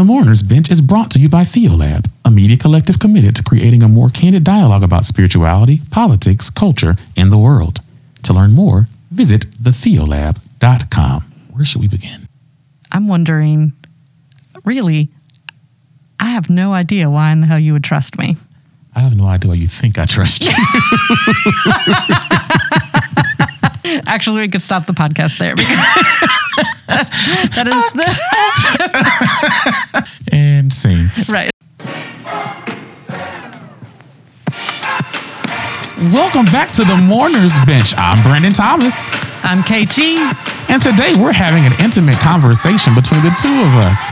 The 0.00 0.06
Mourners 0.06 0.42
Bench 0.42 0.70
is 0.70 0.80
brought 0.80 1.10
to 1.10 1.18
you 1.18 1.28
by 1.28 1.42
Theolab, 1.42 2.10
a 2.24 2.30
media 2.30 2.56
collective 2.56 2.98
committed 2.98 3.36
to 3.36 3.42
creating 3.42 3.82
a 3.82 3.88
more 3.88 4.08
candid 4.08 4.44
dialogue 4.44 4.82
about 4.82 5.04
spirituality, 5.04 5.82
politics, 5.90 6.48
culture, 6.48 6.96
and 7.18 7.30
the 7.30 7.36
world. 7.36 7.80
To 8.22 8.32
learn 8.32 8.52
more, 8.52 8.88
visit 9.10 9.42
thetheolab.com. 9.62 11.22
Where 11.50 11.66
should 11.66 11.82
we 11.82 11.88
begin? 11.88 12.26
I'm 12.90 13.08
wondering, 13.08 13.74
really, 14.64 15.10
I 16.18 16.30
have 16.30 16.48
no 16.48 16.72
idea 16.72 17.10
why 17.10 17.30
in 17.32 17.42
the 17.42 17.46
hell 17.46 17.58
you 17.58 17.74
would 17.74 17.84
trust 17.84 18.16
me. 18.16 18.38
I 18.96 19.00
have 19.00 19.18
no 19.18 19.26
idea 19.26 19.50
why 19.50 19.56
you 19.56 19.68
think 19.68 19.98
I 19.98 20.06
trust 20.06 20.46
you. 20.46 20.52
Actually, 23.84 24.42
we 24.42 24.48
could 24.48 24.62
stop 24.62 24.86
the 24.86 24.92
podcast 24.92 25.38
there 25.38 25.54
because 25.56 25.76
that 26.86 27.66
is 27.66 27.90
the 30.28 30.32
and 30.36 30.72
scene. 30.72 31.10
right. 31.28 31.50
Welcome 36.14 36.46
back 36.46 36.72
to 36.72 36.82
the 36.84 36.96
Mourners 36.96 37.58
Bench. 37.66 37.92
I'm 37.96 38.22
Brandon 38.22 38.52
Thomas. 38.52 39.12
I'm 39.44 39.62
KT. 39.62 40.16
And 40.70 40.80
today 40.80 41.12
we're 41.20 41.32
having 41.32 41.66
an 41.66 41.72
intimate 41.84 42.16
conversation 42.20 42.94
between 42.94 43.20
the 43.22 43.34
two 43.40 43.52
of 43.52 43.74
us. 43.84 44.10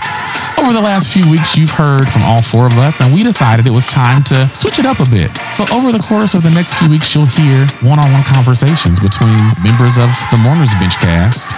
Over 0.58 0.72
the 0.72 0.80
last 0.80 1.10
few 1.10 1.28
weeks, 1.30 1.56
you've 1.56 1.70
heard 1.70 2.08
from 2.08 2.22
all 2.24 2.42
four 2.42 2.66
of 2.66 2.76
us, 2.76 3.00
and 3.00 3.14
we 3.14 3.22
decided 3.22 3.66
it 3.66 3.70
was 3.70 3.86
time 3.86 4.24
to 4.24 4.50
switch 4.54 4.80
it 4.80 4.86
up 4.86 4.98
a 4.98 5.08
bit. 5.08 5.30
So, 5.52 5.64
over 5.72 5.92
the 5.92 6.00
course 6.00 6.34
of 6.34 6.42
the 6.42 6.50
next 6.50 6.74
few 6.74 6.90
weeks, 6.90 7.14
you'll 7.14 7.26
hear 7.26 7.64
one 7.80 7.98
on 7.98 8.10
one 8.10 8.24
conversations 8.24 8.98
between 8.98 9.38
members 9.62 9.96
of 9.96 10.10
the 10.34 10.38
Mourners 10.42 10.74
Bench 10.74 10.98
cast. 10.98 11.54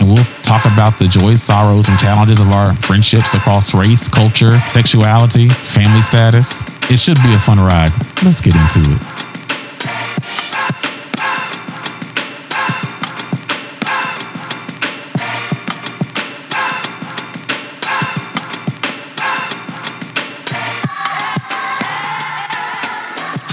And 0.00 0.08
we'll 0.08 0.24
talk 0.42 0.64
about 0.64 0.98
the 0.98 1.06
joys, 1.06 1.42
sorrows, 1.42 1.88
and 1.88 1.98
challenges 1.98 2.40
of 2.40 2.48
our 2.50 2.74
friendships 2.76 3.34
across 3.34 3.74
race, 3.74 4.08
culture, 4.08 4.58
sexuality, 4.60 5.50
family 5.50 6.00
status. 6.00 6.62
It 6.90 6.98
should 6.98 7.22
be 7.22 7.34
a 7.34 7.38
fun 7.38 7.60
ride. 7.60 7.92
Let's 8.24 8.40
get 8.40 8.56
into 8.56 8.80
it. 8.80 9.19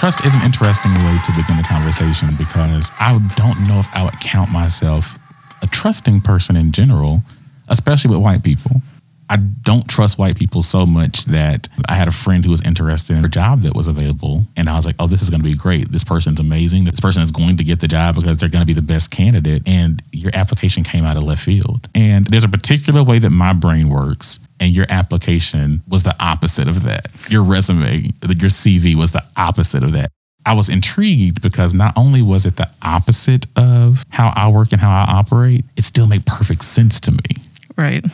Trust 0.08 0.26
is 0.26 0.36
an 0.36 0.42
interesting 0.44 0.94
way 0.94 1.20
to 1.26 1.34
begin 1.36 1.58
the 1.58 1.68
conversation 1.68 2.30
because 2.38 2.90
I 2.98 3.20
don't 3.36 3.68
know 3.68 3.80
if 3.80 3.88
I 3.94 4.06
would 4.06 4.18
count 4.22 4.50
myself 4.50 5.20
a 5.62 5.68
trusting 5.68 6.22
person 6.22 6.56
in 6.56 6.72
general, 6.72 7.24
especially 7.68 8.16
with 8.16 8.24
white 8.24 8.42
people. 8.42 8.82
I 9.30 9.38
don't 9.38 9.88
trust 9.88 10.18
white 10.18 10.38
people 10.38 10.62
so 10.62 10.86
much 10.86 11.26
that 11.26 11.68
I 11.90 11.96
had 11.96 12.08
a 12.08 12.12
friend 12.12 12.46
who 12.46 12.52
was 12.52 12.62
interested 12.62 13.18
in 13.18 13.26
a 13.26 13.30
job 13.30 13.62
that 13.62 13.76
was 13.76 13.88
available. 13.88 14.48
And 14.56 14.70
I 14.70 14.76
was 14.76 14.86
like, 14.86 14.96
oh, 15.00 15.08
this 15.08 15.22
is 15.22 15.30
going 15.30 15.42
to 15.42 15.48
be 15.48 15.54
great. 15.54 15.92
This 15.92 16.04
person's 16.04 16.40
amazing. 16.40 16.86
This 16.86 17.00
person 17.00 17.24
is 17.24 17.32
going 17.32 17.58
to 17.58 17.64
get 17.64 17.82
the 17.82 17.88
job 17.88 18.16
because 18.16 18.38
they're 18.38 18.50
going 18.50 18.62
to 18.62 18.68
be 18.68 18.74
the 18.74 18.82
best 18.82 19.12
candidate. 19.12 19.64
And 19.66 20.02
your 20.14 20.32
application 20.34 20.84
came 20.84 21.04
out 21.04 21.18
of 21.18 21.24
left 21.24 21.44
field. 21.44 21.90
And 21.94 22.26
there's 22.28 22.46
a 22.46 22.50
particular 22.50 23.04
way 23.04 23.20
that 23.20 23.32
my 23.32 23.54
brain 23.54 23.90
works. 23.90 24.40
And 24.60 24.74
your 24.74 24.86
application 24.90 25.84
was 25.88 26.04
the 26.04 26.16
opposite 26.20 26.68
of 26.68 26.84
that. 26.84 27.08
Your 27.30 27.44
resume, 27.44 28.12
your 28.24 28.50
CV 28.50 28.96
was 28.96 29.12
the 29.12 29.24
opposite 29.36 29.84
of 29.84 29.92
that. 29.92 30.10
I 30.46 30.54
was 30.54 30.70
intrigued 30.70 31.42
because 31.42 31.74
not 31.74 31.94
only 31.98 32.22
was 32.22 32.46
it 32.46 32.56
the 32.56 32.70
opposite 32.82 33.46
of 33.58 34.06
how 34.10 34.32
I 34.34 34.50
work 34.50 34.72
and 34.72 34.80
how 34.80 34.90
I 34.90 35.20
operate, 35.20 35.66
it 35.76 35.84
still 35.84 36.08
made 36.08 36.26
perfect 36.26 36.64
sense 36.64 37.02
to 37.02 37.12
me. 37.12 37.44
Right. 37.76 38.06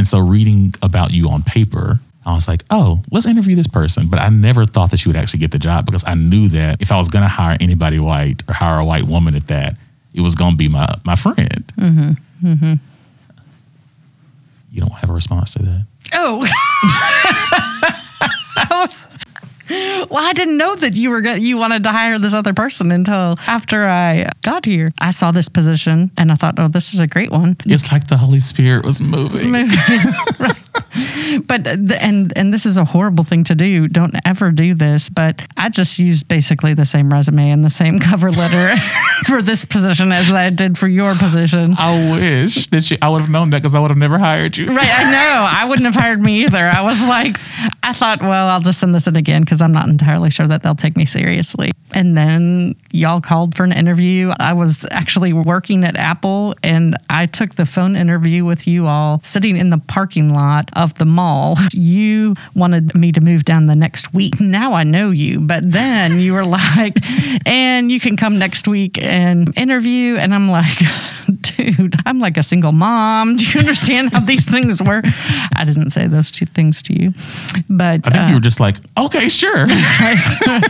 And 0.00 0.06
so 0.06 0.18
reading 0.18 0.72
about 0.80 1.12
you 1.12 1.28
on 1.28 1.42
paper, 1.42 2.00
I 2.24 2.32
was 2.32 2.48
like, 2.48 2.62
oh, 2.70 3.02
let's 3.10 3.26
interview 3.26 3.54
this 3.54 3.66
person. 3.66 4.08
But 4.08 4.18
I 4.18 4.30
never 4.30 4.64
thought 4.64 4.92
that 4.92 4.96
she 4.96 5.10
would 5.10 5.16
actually 5.16 5.40
get 5.40 5.50
the 5.50 5.58
job 5.58 5.84
because 5.84 6.04
I 6.06 6.14
knew 6.14 6.48
that 6.48 6.80
if 6.80 6.90
I 6.90 6.96
was 6.96 7.08
going 7.08 7.20
to 7.20 7.28
hire 7.28 7.58
anybody 7.60 7.98
white 7.98 8.42
or 8.48 8.54
hire 8.54 8.78
a 8.78 8.84
white 8.86 9.02
woman 9.02 9.34
at 9.34 9.48
that, 9.48 9.76
it 10.14 10.22
was 10.22 10.34
going 10.34 10.52
to 10.52 10.56
be 10.56 10.68
my, 10.68 10.88
my 11.04 11.16
friend. 11.16 11.70
Mm-hmm. 11.76 12.46
Mm-hmm. 12.46 12.72
You 14.72 14.80
don't 14.80 14.94
have 14.94 15.10
a 15.10 15.12
response 15.12 15.52
to 15.52 15.62
that? 15.64 15.86
Oh. 16.14 16.46
Well, 20.10 20.24
I 20.26 20.32
didn't 20.32 20.56
know 20.56 20.74
that 20.76 20.96
you 20.96 21.10
were 21.10 21.20
go- 21.20 21.34
you 21.34 21.56
wanted 21.56 21.84
to 21.84 21.90
hire 21.92 22.18
this 22.18 22.34
other 22.34 22.52
person 22.52 22.90
until 22.90 23.36
after 23.46 23.86
I 23.86 24.28
got 24.42 24.64
here. 24.64 24.92
I 24.98 25.10
saw 25.12 25.30
this 25.30 25.48
position 25.48 26.10
and 26.16 26.32
I 26.32 26.34
thought, 26.36 26.58
oh, 26.58 26.68
this 26.68 26.92
is 26.94 27.00
a 27.00 27.06
great 27.06 27.30
one. 27.30 27.56
It's 27.64 27.92
like 27.92 28.08
the 28.08 28.16
Holy 28.16 28.40
Spirit 28.40 28.84
was 28.84 29.00
moving. 29.00 29.52
right. 30.40 30.69
But 31.46 31.64
the, 31.64 31.96
and 32.00 32.36
and 32.36 32.52
this 32.52 32.66
is 32.66 32.76
a 32.76 32.84
horrible 32.84 33.24
thing 33.24 33.44
to 33.44 33.54
do. 33.54 33.86
Don't 33.88 34.14
ever 34.24 34.50
do 34.50 34.74
this. 34.74 35.08
But 35.08 35.46
I 35.56 35.68
just 35.68 35.98
used 35.98 36.26
basically 36.28 36.74
the 36.74 36.84
same 36.84 37.10
resume 37.10 37.50
and 37.50 37.64
the 37.64 37.70
same 37.70 37.98
cover 38.00 38.30
letter 38.30 38.76
for 39.26 39.40
this 39.40 39.64
position 39.64 40.10
as 40.12 40.30
I 40.30 40.50
did 40.50 40.76
for 40.76 40.88
your 40.88 41.14
position. 41.14 41.74
I 41.78 42.12
wish 42.12 42.66
that 42.68 42.90
you, 42.90 42.96
I 43.00 43.08
would 43.08 43.20
have 43.20 43.30
known 43.30 43.50
that 43.50 43.62
because 43.62 43.74
I 43.74 43.80
would 43.80 43.90
have 43.90 43.98
never 43.98 44.18
hired 44.18 44.56
you. 44.56 44.68
Right, 44.68 44.78
I 44.90 45.04
know. 45.10 45.48
I 45.48 45.64
wouldn't 45.66 45.86
have 45.86 45.94
hired 45.94 46.20
me 46.20 46.44
either. 46.44 46.58
I 46.66 46.82
was 46.82 47.02
like, 47.02 47.36
I 47.82 47.92
thought, 47.92 48.20
well, 48.20 48.48
I'll 48.48 48.60
just 48.60 48.80
send 48.80 48.94
this 48.94 49.06
in 49.06 49.16
again 49.16 49.42
because 49.42 49.60
I'm 49.60 49.72
not 49.72 49.88
entirely 49.88 50.30
sure 50.30 50.48
that 50.48 50.62
they'll 50.62 50.74
take 50.74 50.96
me 50.96 51.06
seriously. 51.06 51.70
And 51.92 52.16
then 52.16 52.74
y'all 52.92 53.20
called 53.20 53.54
for 53.54 53.64
an 53.64 53.72
interview. 53.72 54.32
I 54.38 54.52
was 54.52 54.86
actually 54.90 55.32
working 55.32 55.84
at 55.84 55.96
Apple 55.96 56.54
and 56.62 56.96
I 57.08 57.26
took 57.26 57.54
the 57.54 57.66
phone 57.66 57.96
interview 57.96 58.44
with 58.44 58.66
you 58.66 58.86
all 58.86 59.20
sitting 59.22 59.56
in 59.56 59.70
the 59.70 59.78
parking 59.78 60.32
lot 60.34 60.59
of 60.74 60.94
the 60.94 61.04
mall. 61.04 61.56
You 61.72 62.34
wanted 62.54 62.94
me 62.94 63.12
to 63.12 63.20
move 63.20 63.44
down 63.44 63.66
the 63.66 63.76
next 63.76 64.12
week. 64.12 64.40
Now 64.40 64.72
I 64.74 64.82
know 64.82 65.10
you, 65.10 65.40
but 65.40 65.70
then 65.70 66.18
you 66.18 66.34
were 66.34 66.44
like, 66.44 66.96
and 67.46 67.90
you 67.90 68.00
can 68.00 68.16
come 68.16 68.38
next 68.38 68.66
week 68.68 69.00
and 69.00 69.56
interview. 69.56 70.16
And 70.16 70.34
I'm 70.34 70.50
like, 70.50 70.78
dude, 71.40 71.96
I'm 72.06 72.18
like 72.18 72.36
a 72.36 72.42
single 72.42 72.72
mom. 72.72 73.36
Do 73.36 73.44
you 73.44 73.60
understand 73.60 74.12
how 74.12 74.20
these 74.20 74.44
things 74.44 74.82
work? 74.82 75.04
I 75.56 75.64
didn't 75.64 75.90
say 75.90 76.06
those 76.06 76.30
two 76.30 76.46
things 76.46 76.82
to 76.84 77.00
you, 77.00 77.14
but 77.68 78.00
I 78.04 78.10
think 78.10 78.24
uh, 78.24 78.28
you 78.28 78.34
were 78.34 78.40
just 78.40 78.60
like, 78.60 78.76
okay, 78.98 79.28
sure. 79.28 79.66
I 79.68 80.62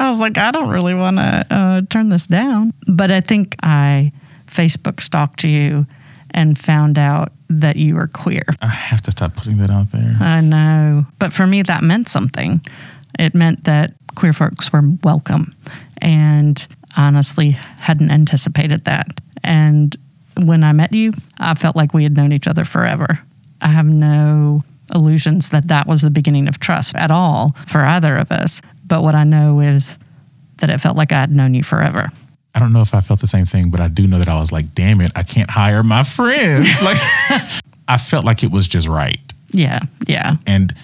was 0.00 0.20
like, 0.20 0.38
I 0.38 0.50
don't 0.50 0.70
really 0.70 0.94
want 0.94 1.16
to 1.16 1.46
uh, 1.50 1.82
turn 1.90 2.08
this 2.08 2.26
down. 2.26 2.72
But 2.86 3.10
I 3.10 3.20
think 3.20 3.56
I 3.62 4.12
Facebook 4.46 5.00
stalked 5.00 5.44
you 5.44 5.86
and 6.34 6.58
found 6.58 6.98
out 6.98 7.32
that 7.48 7.76
you 7.76 7.94
were 7.94 8.08
queer. 8.08 8.44
I 8.60 8.66
have 8.66 9.00
to 9.02 9.10
stop 9.10 9.36
putting 9.36 9.58
that 9.58 9.70
out 9.70 9.92
there. 9.92 10.16
I 10.20 10.40
know. 10.40 11.06
But 11.18 11.32
for 11.32 11.46
me, 11.46 11.62
that 11.62 11.82
meant 11.82 12.08
something. 12.08 12.60
It 13.18 13.34
meant 13.34 13.64
that 13.64 13.94
queer 14.16 14.32
folks 14.32 14.72
were 14.72 14.82
welcome. 15.02 15.54
And 15.98 16.66
honestly, 16.96 17.50
hadn't 17.50 18.10
anticipated 18.10 18.84
that. 18.84 19.06
And 19.42 19.96
when 20.42 20.64
I 20.64 20.72
met 20.72 20.92
you, 20.92 21.12
I 21.38 21.54
felt 21.54 21.76
like 21.76 21.94
we 21.94 22.02
had 22.02 22.16
known 22.16 22.32
each 22.32 22.48
other 22.48 22.64
forever. 22.64 23.20
I 23.60 23.68
have 23.68 23.86
no 23.86 24.64
illusions 24.92 25.50
that 25.50 25.68
that 25.68 25.86
was 25.86 26.02
the 26.02 26.10
beginning 26.10 26.48
of 26.48 26.58
trust 26.58 26.94
at 26.96 27.10
all 27.10 27.56
for 27.66 27.80
either 27.80 28.16
of 28.16 28.32
us. 28.32 28.60
But 28.86 29.02
what 29.02 29.14
I 29.14 29.24
know 29.24 29.60
is 29.60 29.98
that 30.58 30.70
it 30.70 30.78
felt 30.78 30.96
like 30.96 31.12
I 31.12 31.20
had 31.20 31.30
known 31.30 31.54
you 31.54 31.62
forever. 31.62 32.10
I 32.54 32.60
don't 32.60 32.72
know 32.72 32.82
if 32.82 32.94
I 32.94 33.00
felt 33.00 33.20
the 33.20 33.26
same 33.26 33.46
thing, 33.46 33.70
but 33.70 33.80
I 33.80 33.88
do 33.88 34.06
know 34.06 34.18
that 34.18 34.28
I 34.28 34.38
was 34.38 34.52
like, 34.52 34.74
damn 34.74 35.00
it, 35.00 35.10
I 35.16 35.22
can't 35.22 35.50
hire 35.50 35.82
my 35.82 36.02
friends. 36.04 36.68
Like, 36.82 36.98
I 37.88 37.96
felt 37.96 38.24
like 38.24 38.42
it 38.44 38.50
was 38.50 38.68
just 38.68 38.86
right. 38.88 39.18
Yeah, 39.50 39.80
yeah. 40.06 40.36
And 40.46 40.74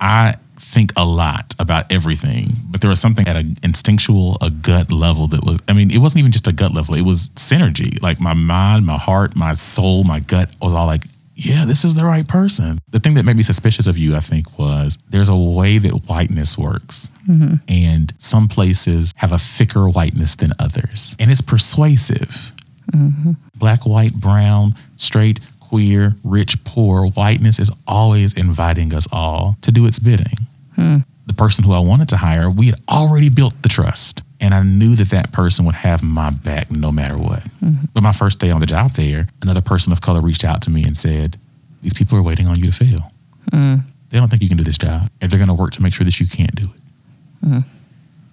I 0.00 0.36
think 0.58 0.92
a 0.96 1.04
lot 1.04 1.54
about 1.58 1.90
everything, 1.90 2.52
but 2.66 2.80
there 2.80 2.90
was 2.90 3.00
something 3.00 3.26
at 3.26 3.36
an 3.36 3.56
instinctual, 3.62 4.36
a 4.40 4.50
gut 4.50 4.92
level 4.92 5.26
that 5.28 5.44
was, 5.44 5.58
I 5.68 5.72
mean, 5.72 5.90
it 5.90 5.98
wasn't 5.98 6.20
even 6.20 6.32
just 6.32 6.46
a 6.46 6.52
gut 6.52 6.74
level, 6.74 6.94
it 6.94 7.02
was 7.02 7.30
synergy. 7.30 8.00
Like, 8.02 8.20
my 8.20 8.34
mind, 8.34 8.86
my 8.86 8.98
heart, 8.98 9.34
my 9.34 9.54
soul, 9.54 10.04
my 10.04 10.20
gut 10.20 10.50
was 10.60 10.74
all 10.74 10.86
like, 10.86 11.02
yeah, 11.38 11.64
this 11.64 11.84
is 11.84 11.94
the 11.94 12.04
right 12.04 12.26
person. 12.26 12.80
The 12.90 12.98
thing 12.98 13.14
that 13.14 13.24
made 13.24 13.36
me 13.36 13.44
suspicious 13.44 13.86
of 13.86 13.96
you, 13.96 14.16
I 14.16 14.20
think, 14.20 14.58
was 14.58 14.98
there's 15.08 15.28
a 15.28 15.36
way 15.36 15.78
that 15.78 16.08
whiteness 16.08 16.58
works. 16.58 17.10
Mm-hmm. 17.28 17.54
And 17.68 18.12
some 18.18 18.48
places 18.48 19.14
have 19.16 19.30
a 19.30 19.38
thicker 19.38 19.88
whiteness 19.88 20.34
than 20.34 20.52
others. 20.58 21.14
And 21.20 21.30
it's 21.30 21.40
persuasive. 21.40 22.52
Mm-hmm. 22.92 23.32
Black, 23.54 23.86
white, 23.86 24.14
brown, 24.14 24.74
straight, 24.96 25.38
queer, 25.60 26.16
rich, 26.24 26.64
poor, 26.64 27.06
whiteness 27.06 27.60
is 27.60 27.70
always 27.86 28.34
inviting 28.34 28.92
us 28.92 29.06
all 29.12 29.56
to 29.62 29.70
do 29.70 29.86
its 29.86 30.00
bidding. 30.00 30.46
Hmm. 30.74 30.96
The 31.26 31.34
person 31.34 31.64
who 31.64 31.72
I 31.72 31.78
wanted 31.78 32.08
to 32.08 32.16
hire, 32.16 32.50
we 32.50 32.66
had 32.66 32.80
already 32.88 33.28
built 33.28 33.62
the 33.62 33.68
trust. 33.68 34.24
And 34.40 34.54
I 34.54 34.62
knew 34.62 34.94
that 34.94 35.10
that 35.10 35.32
person 35.32 35.64
would 35.64 35.74
have 35.74 36.02
my 36.02 36.30
back 36.30 36.70
no 36.70 36.92
matter 36.92 37.18
what. 37.18 37.42
Mm-hmm. 37.62 37.86
But 37.92 38.02
my 38.02 38.12
first 38.12 38.38
day 38.38 38.50
on 38.50 38.60
the 38.60 38.66
job 38.66 38.92
there, 38.92 39.26
another 39.42 39.60
person 39.60 39.92
of 39.92 40.00
color 40.00 40.20
reached 40.20 40.44
out 40.44 40.62
to 40.62 40.70
me 40.70 40.84
and 40.84 40.96
said, 40.96 41.36
These 41.82 41.94
people 41.94 42.16
are 42.18 42.22
waiting 42.22 42.46
on 42.46 42.56
you 42.56 42.66
to 42.66 42.72
fail. 42.72 43.12
Mm. 43.50 43.82
They 44.10 44.18
don't 44.18 44.28
think 44.28 44.42
you 44.42 44.48
can 44.48 44.56
do 44.56 44.64
this 44.64 44.78
job. 44.78 45.10
And 45.20 45.30
they're 45.30 45.38
going 45.38 45.48
to 45.48 45.60
work 45.60 45.72
to 45.72 45.82
make 45.82 45.92
sure 45.92 46.04
that 46.04 46.20
you 46.20 46.26
can't 46.26 46.54
do 46.54 46.64
it. 46.64 47.46
Mm-hmm. 47.46 47.60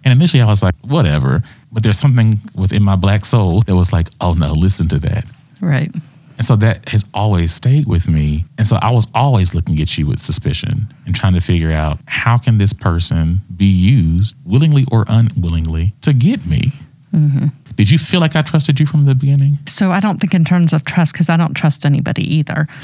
And 0.04 0.12
initially 0.12 0.42
I 0.42 0.46
was 0.46 0.62
like, 0.62 0.76
whatever. 0.82 1.42
But 1.72 1.84
there's 1.84 1.98
something 1.98 2.40
within 2.54 2.84
my 2.84 2.96
black 2.96 3.26
soul 3.26 3.62
that 3.62 3.76
was 3.76 3.92
like, 3.92 4.08
oh 4.22 4.34
no, 4.34 4.54
listen 4.54 4.88
to 4.90 5.00
that. 5.00 5.26
Right. 5.60 5.92
And 6.38 6.46
so 6.46 6.56
that 6.58 6.90
has 6.90 7.06
always 7.14 7.54
stayed 7.54 7.88
with 7.88 8.08
me. 8.08 8.46
And 8.58 8.68
so 8.68 8.78
I 8.82 8.92
was 8.92 9.08
always 9.14 9.54
looking 9.54 9.80
at 9.80 9.98
you 9.98 10.08
with 10.08 10.20
suspicion 10.20 10.94
and 11.06 11.16
trying 11.16 11.34
to 11.34 11.42
figure 11.42 11.72
out 11.72 12.00
how 12.08 12.38
can 12.38 12.58
this 12.58 12.74
person 12.74 13.40
be 13.56 13.66
used 13.66 14.36
willingly 14.46 14.86
or 14.92 15.06
unwillingly 15.08 15.94
to 16.02 16.14
get 16.14 16.46
me? 16.46 16.74
Mm-hmm. 17.14 17.48
Did 17.76 17.92
you 17.92 17.98
feel 17.98 18.20
like 18.20 18.36
I 18.36 18.42
trusted 18.42 18.80
you 18.80 18.86
from 18.86 19.04
the 19.04 19.16
beginning? 19.16 19.60
So 19.68 19.92
I 19.92 20.00
don't 20.00 20.20
think 20.20 20.34
in 20.34 20.46
terms 20.46 20.74
of 20.74 20.86
trust 20.86 21.14
because 21.14 21.30
I 21.30 21.38
don't 21.38 21.54
trust 21.54 21.86
anybody 21.86 22.24
either. 22.36 22.68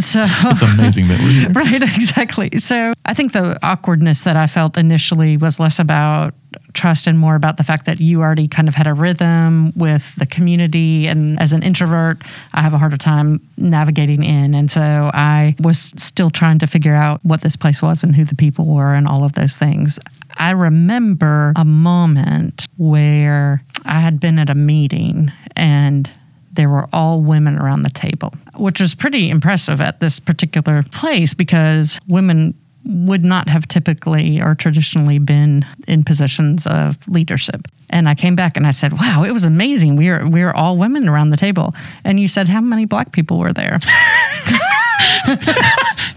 So 0.00 0.24
It's 0.24 0.62
amazing 0.62 1.08
that 1.08 1.20
we're 1.20 1.32
here. 1.32 1.48
right, 1.52 1.82
exactly. 1.82 2.58
So 2.58 2.92
I 3.04 3.12
think 3.12 3.32
the 3.32 3.58
awkwardness 3.62 4.22
that 4.22 4.36
I 4.36 4.46
felt 4.46 4.78
initially 4.78 5.36
was 5.36 5.60
less 5.60 5.78
about 5.78 6.34
trust 6.72 7.06
and 7.06 7.18
more 7.18 7.34
about 7.34 7.56
the 7.56 7.64
fact 7.64 7.86
that 7.86 8.00
you 8.00 8.20
already 8.20 8.48
kind 8.48 8.68
of 8.68 8.74
had 8.74 8.86
a 8.86 8.94
rhythm 8.94 9.72
with 9.76 10.14
the 10.16 10.26
community. 10.26 11.06
And 11.06 11.40
as 11.40 11.52
an 11.52 11.62
introvert, 11.62 12.18
I 12.52 12.62
have 12.62 12.72
a 12.72 12.78
harder 12.78 12.96
time 12.96 13.40
navigating 13.56 14.22
in. 14.22 14.54
And 14.54 14.70
so 14.70 15.10
I 15.12 15.54
was 15.60 15.92
still 15.96 16.30
trying 16.30 16.58
to 16.60 16.66
figure 16.66 16.94
out 16.94 17.20
what 17.24 17.42
this 17.42 17.56
place 17.56 17.82
was 17.82 18.02
and 18.02 18.14
who 18.14 18.24
the 18.24 18.36
people 18.36 18.66
were 18.66 18.94
and 18.94 19.06
all 19.06 19.24
of 19.24 19.34
those 19.34 19.54
things. 19.56 19.98
I 20.40 20.52
remember 20.52 21.52
a 21.54 21.66
moment 21.66 22.66
where 22.78 23.62
I 23.84 24.00
had 24.00 24.18
been 24.18 24.38
at 24.38 24.48
a 24.48 24.54
meeting 24.54 25.30
and 25.54 26.10
there 26.50 26.70
were 26.70 26.88
all 26.94 27.22
women 27.22 27.58
around 27.58 27.82
the 27.82 27.90
table, 27.90 28.32
which 28.56 28.80
was 28.80 28.94
pretty 28.94 29.28
impressive 29.28 29.82
at 29.82 30.00
this 30.00 30.18
particular 30.18 30.82
place 30.82 31.34
because 31.34 32.00
women 32.08 32.54
would 32.86 33.22
not 33.22 33.50
have 33.50 33.68
typically 33.68 34.40
or 34.40 34.54
traditionally 34.54 35.18
been 35.18 35.66
in 35.86 36.02
positions 36.04 36.66
of 36.66 36.96
leadership. 37.06 37.68
And 37.90 38.08
I 38.08 38.14
came 38.14 38.34
back 38.34 38.56
and 38.56 38.66
I 38.66 38.70
said, 38.70 38.94
"Wow, 38.94 39.24
it 39.24 39.32
was 39.32 39.44
amazing. 39.44 39.96
We 39.96 40.08
were 40.08 40.26
we 40.26 40.42
were 40.42 40.56
all 40.56 40.78
women 40.78 41.06
around 41.06 41.30
the 41.30 41.36
table." 41.36 41.74
And 42.04 42.18
you 42.18 42.28
said, 42.28 42.48
"How 42.48 42.62
many 42.62 42.86
black 42.86 43.12
people 43.12 43.38
were 43.38 43.52
there?" 43.52 43.78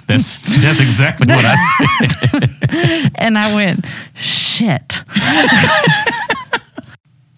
That's 0.07 0.37
that's 0.61 0.79
exactly 0.79 1.27
what 1.27 1.45
I 1.45 1.55
said. 2.27 3.11
and 3.15 3.37
I 3.37 3.55
went, 3.55 3.85
"Shit." 4.15 5.03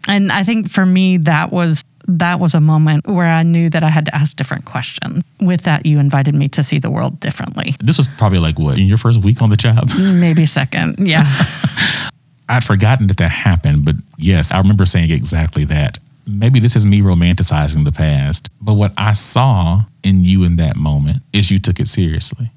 and 0.07 0.31
I 0.31 0.43
think 0.43 0.69
for 0.69 0.85
me 0.85 1.17
that 1.17 1.51
was 1.51 1.83
that 2.07 2.39
was 2.39 2.53
a 2.53 2.61
moment 2.61 3.07
where 3.07 3.27
I 3.27 3.43
knew 3.43 3.69
that 3.69 3.83
I 3.83 3.89
had 3.89 4.05
to 4.05 4.15
ask 4.15 4.35
different 4.35 4.65
questions. 4.65 5.23
With 5.41 5.61
that, 5.61 5.85
you 5.85 5.99
invited 5.99 6.35
me 6.35 6.47
to 6.49 6.63
see 6.63 6.79
the 6.79 6.91
world 6.91 7.19
differently. 7.19 7.75
This 7.79 7.97
was 7.97 8.07
probably 8.17 8.39
like 8.39 8.59
what 8.59 8.77
in 8.77 8.85
your 8.85 8.97
first 8.97 9.23
week 9.23 9.41
on 9.41 9.49
the 9.49 9.57
job. 9.57 9.89
Mm, 9.89 10.19
maybe 10.19 10.45
second, 10.45 10.95
yeah. 10.99 11.25
I'd 12.49 12.63
forgotten 12.63 13.07
that 13.07 13.17
that 13.17 13.31
happened, 13.31 13.85
but 13.85 13.95
yes, 14.17 14.51
I 14.51 14.59
remember 14.59 14.85
saying 14.85 15.11
exactly 15.11 15.65
that. 15.65 15.97
Maybe 16.27 16.59
this 16.59 16.75
is 16.75 16.85
me 16.85 17.01
romanticizing 17.01 17.85
the 17.85 17.91
past, 17.91 18.49
but 18.61 18.73
what 18.73 18.93
I 18.97 19.13
saw 19.13 19.81
in 20.03 20.23
you 20.23 20.43
in 20.43 20.55
that 20.57 20.75
moment 20.75 21.23
is 21.33 21.49
you 21.49 21.59
took 21.59 21.79
it 21.79 21.87
seriously. 21.87 22.51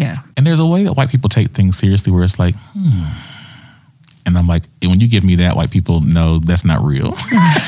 Yeah. 0.00 0.22
And 0.36 0.46
there's 0.46 0.60
a 0.60 0.66
way 0.66 0.84
that 0.84 0.94
white 0.94 1.10
people 1.10 1.28
take 1.28 1.50
things 1.50 1.76
seriously 1.76 2.10
where 2.12 2.24
it's 2.24 2.38
like, 2.38 2.54
hmm. 2.72 3.04
And 4.26 4.36
I'm 4.36 4.46
like, 4.46 4.62
when 4.82 5.00
you 5.00 5.08
give 5.08 5.24
me 5.24 5.36
that, 5.36 5.56
white 5.56 5.70
people 5.70 6.00
know 6.02 6.38
that's 6.38 6.64
not 6.64 6.84
real. 6.84 7.16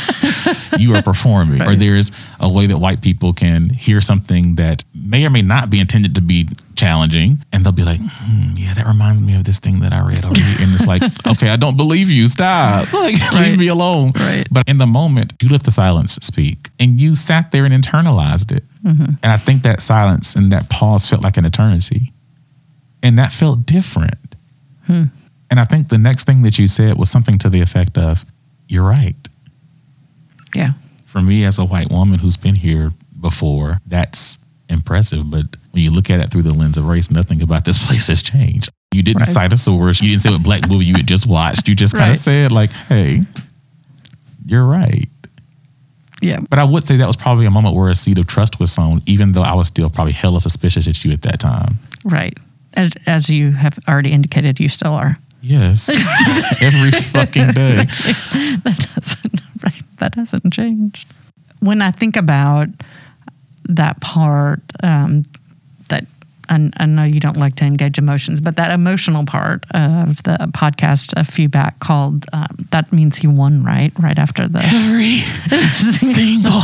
you 0.79 0.95
are 0.95 1.03
performing. 1.03 1.63
Or 1.63 1.75
there's 1.75 2.13
a 2.41 2.49
way 2.49 2.67
that 2.67 2.79
white 2.79 3.01
people 3.03 3.33
can 3.33 3.71
hear 3.71 4.01
something 4.01 4.57
that 4.57 4.85
may 4.95 5.25
or 5.27 5.31
may 5.31 5.43
not 5.43 5.71
be 5.71 5.81
intended 5.81 6.15
to 6.15 6.21
be 6.21 6.49
challenging. 6.77 7.43
And 7.53 7.65
they'll 7.65 7.73
be 7.73 7.85
like, 7.85 8.01
hmm, 8.01 8.55
yeah, 8.55 8.75
that 8.75 8.87
reminds 8.87 9.23
me 9.23 9.35
of 9.35 9.45
this 9.45 9.59
thing 9.59 9.81
that 9.81 9.93
I 9.93 10.07
read 10.07 10.25
here. 10.25 10.57
And 10.61 10.75
it's 10.75 10.87
like, 10.87 11.03
okay, 11.27 11.49
I 11.49 11.57
don't 11.57 11.77
believe 11.77 12.11
you. 12.11 12.29
Stop. 12.29 12.89
Like, 13.03 13.33
leave 13.33 13.59
me 13.59 13.67
alone. 13.67 14.13
Right. 14.15 14.47
But 14.51 14.69
in 14.69 14.79
the 14.79 14.87
moment, 14.87 15.33
you 15.43 15.49
let 15.49 15.65
the 15.65 15.73
silence 15.73 16.15
speak. 16.23 16.69
And 16.79 17.01
you 17.01 17.17
sat 17.17 17.51
there 17.51 17.65
and 17.65 17.75
internalized 17.75 18.53
it. 18.53 18.63
And 18.85 19.19
I 19.23 19.37
think 19.37 19.63
that 19.65 19.81
silence 19.81 20.37
and 20.37 20.53
that 20.53 20.71
pause 20.71 21.09
felt 21.09 21.23
like 21.23 21.37
an 21.37 21.45
eternity. 21.45 22.13
And 23.03 23.19
that 23.19 23.33
felt 23.33 23.67
different. 23.67 24.15
And 24.89 25.11
I 25.61 25.65
think 25.65 25.89
the 25.89 25.99
next 25.99 26.25
thing 26.25 26.43
that 26.43 26.59
you 26.59 26.67
said 26.67 26.99
was 26.99 27.11
something 27.11 27.39
to 27.39 27.49
the 27.49 27.61
effect 27.61 27.97
of, 27.99 28.25
You're 28.69 28.85
right. 28.89 29.17
Yeah. 30.55 30.73
For 31.07 31.21
me, 31.23 31.45
as 31.45 31.59
a 31.59 31.65
white 31.65 31.91
woman 31.91 32.19
who's 32.21 32.37
been 32.37 32.55
here 32.55 32.93
before, 33.21 33.79
that's 33.87 34.39
impressive. 34.69 35.31
But 35.31 35.47
when 35.73 35.83
you 35.83 35.91
look 35.91 36.11
at 36.11 36.21
it 36.21 36.31
through 36.31 36.43
the 36.43 36.53
lens 36.55 36.77
of 36.79 36.87
race, 36.87 37.11
nothing 37.11 37.43
about 37.43 37.65
this 37.65 37.85
place 37.87 38.09
has 38.09 38.23
changed. 38.23 38.71
You 38.93 39.03
didn't 39.03 39.21
Right. 39.21 39.27
cite 39.29 39.53
a 39.53 39.57
source. 39.59 40.01
You 40.03 40.09
didn't 40.11 40.23
say 40.23 40.31
what 40.31 40.43
black 40.43 40.69
movie 40.69 40.85
you 40.87 40.95
had 40.97 41.07
just 41.09 41.27
watched. 41.27 41.69
You 41.69 41.75
just 41.75 41.95
kind 41.95 42.09
Right. 42.11 42.17
of 42.17 42.23
said, 42.23 42.53
like, 42.53 42.73
hey, 42.73 43.23
you're 44.47 44.67
right. 44.67 45.09
Yeah. 46.21 46.41
But 46.49 46.59
I 46.59 46.65
would 46.65 46.87
say 46.87 46.97
that 46.99 47.07
was 47.07 47.17
probably 47.17 47.47
a 47.47 47.51
moment 47.51 47.75
where 47.75 47.89
a 47.91 47.95
seed 47.95 48.19
of 48.19 48.27
trust 48.27 48.61
was 48.61 48.71
sown, 48.73 49.01
even 49.07 49.33
though 49.33 49.43
I 49.43 49.55
was 49.55 49.69
still 49.69 49.91
probably 49.91 50.13
hella 50.13 50.41
suspicious 50.41 50.87
at 50.87 51.05
you 51.05 51.13
at 51.13 51.23
that 51.23 51.41
time. 51.41 51.79
Right. 52.05 52.37
As, 52.75 52.93
as 53.07 53.29
you 53.29 53.53
have 53.53 53.79
already 53.89 54.13
indicated, 54.13 54.59
you 54.61 54.69
still 54.69 54.93
are. 54.93 55.19
Yes. 55.41 55.89
Every 56.63 56.91
fucking 56.91 57.51
day. 57.51 57.77
that 58.65 58.89
doesn't 58.95 59.43
right 59.63 59.83
that 59.99 60.15
hasn't 60.15 60.53
changed 60.53 61.09
when 61.61 61.81
i 61.81 61.91
think 61.91 62.17
about 62.17 62.69
that 63.65 64.01
part 64.01 64.61
um, 64.83 65.23
that 65.89 66.05
I, 66.49 66.71
I 66.77 66.87
know 66.87 67.05
you 67.05 67.21
don't 67.21 67.37
like 67.37 67.55
to 67.57 67.65
engage 67.65 67.99
emotions 67.99 68.41
but 68.41 68.57
that 68.57 68.73
emotional 68.73 69.25
part 69.25 69.65
of 69.73 70.23
the 70.25 70.37
podcast 70.53 71.15
a 71.17 71.25
few 71.25 71.49
back 71.49 71.79
called 71.79 72.27
um, 72.33 72.67
that 72.71 72.93
means 72.93 73.17
he 73.17 73.29
won 73.29 73.63
right 73.63 73.93
right 74.01 74.19
after 74.19 74.49
the 74.49 74.59
Every 74.59 75.19
single 75.73 76.61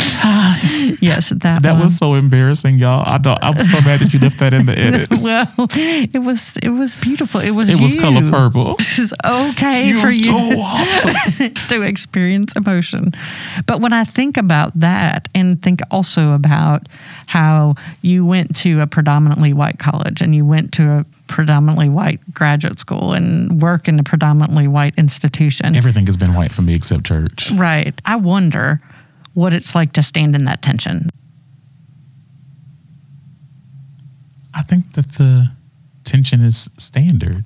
yes 1.00 1.30
that 1.30 1.62
That 1.62 1.72
one. 1.72 1.82
was 1.82 1.96
so 1.96 2.14
embarrassing, 2.14 2.78
y'all. 2.78 3.02
I 3.06 3.18
don't. 3.18 3.42
I 3.42 3.50
was 3.50 3.70
so 3.70 3.80
mad 3.82 4.00
that 4.00 4.12
you 4.12 4.18
left 4.20 4.38
that 4.38 4.52
in 4.54 4.66
the 4.66 4.78
edit. 4.78 5.10
well 5.20 5.48
it 6.14 6.22
was 6.22 6.56
it 6.62 6.70
was 6.70 6.96
beautiful 6.96 7.40
it 7.40 7.50
was 7.52 7.68
It 7.68 7.80
was 7.80 7.94
color 7.94 8.22
purple. 8.30 8.76
this 8.78 8.98
is 8.98 9.12
okay 9.24 9.88
You 9.88 10.00
for 10.00 10.10
you 10.10 10.32
to 11.68 11.82
experience 11.82 12.54
emotion. 12.56 13.12
But 13.66 13.80
when 13.80 13.92
I 13.92 14.04
think 14.04 14.36
about 14.36 14.78
that 14.78 15.28
and 15.34 15.60
think 15.62 15.80
also 15.90 16.32
about 16.32 16.88
how 17.26 17.74
you 18.02 18.24
went 18.26 18.56
to 18.56 18.80
a 18.80 18.86
predominantly 18.86 19.52
white 19.52 19.78
college 19.78 20.20
and 20.20 20.34
you 20.34 20.44
went 20.44 20.72
to 20.74 20.90
a 20.90 21.04
predominantly 21.28 21.88
white 21.88 22.20
graduate 22.34 22.80
school 22.80 23.12
and 23.12 23.62
work 23.62 23.86
in 23.88 23.98
a 24.00 24.02
predominantly 24.02 24.66
white 24.66 24.94
institution. 24.96 25.76
Everything 25.76 26.06
has 26.06 26.16
been 26.16 26.34
white 26.34 26.50
for 26.52 26.62
me 26.62 26.74
except 26.74 27.04
church. 27.04 27.50
right. 27.52 27.94
I 28.04 28.16
wonder 28.16 28.80
what 29.34 29.52
it's 29.54 29.74
like 29.74 29.92
to 29.92 30.02
stand 30.02 30.34
in 30.34 30.44
that 30.44 30.62
tension. 30.62 31.08
I 34.54 34.62
think 34.62 34.92
that 34.94 35.12
the 35.12 35.52
tension 36.04 36.42
is 36.42 36.68
standard. 36.76 37.44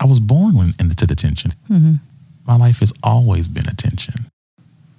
I 0.00 0.06
was 0.06 0.20
born 0.20 0.74
into 0.78 1.06
the 1.06 1.14
tension. 1.14 1.54
Mm-hmm. 1.68 1.94
My 2.46 2.56
life 2.56 2.80
has 2.80 2.92
always 3.02 3.48
been 3.48 3.68
a 3.68 3.74
tension. 3.74 4.30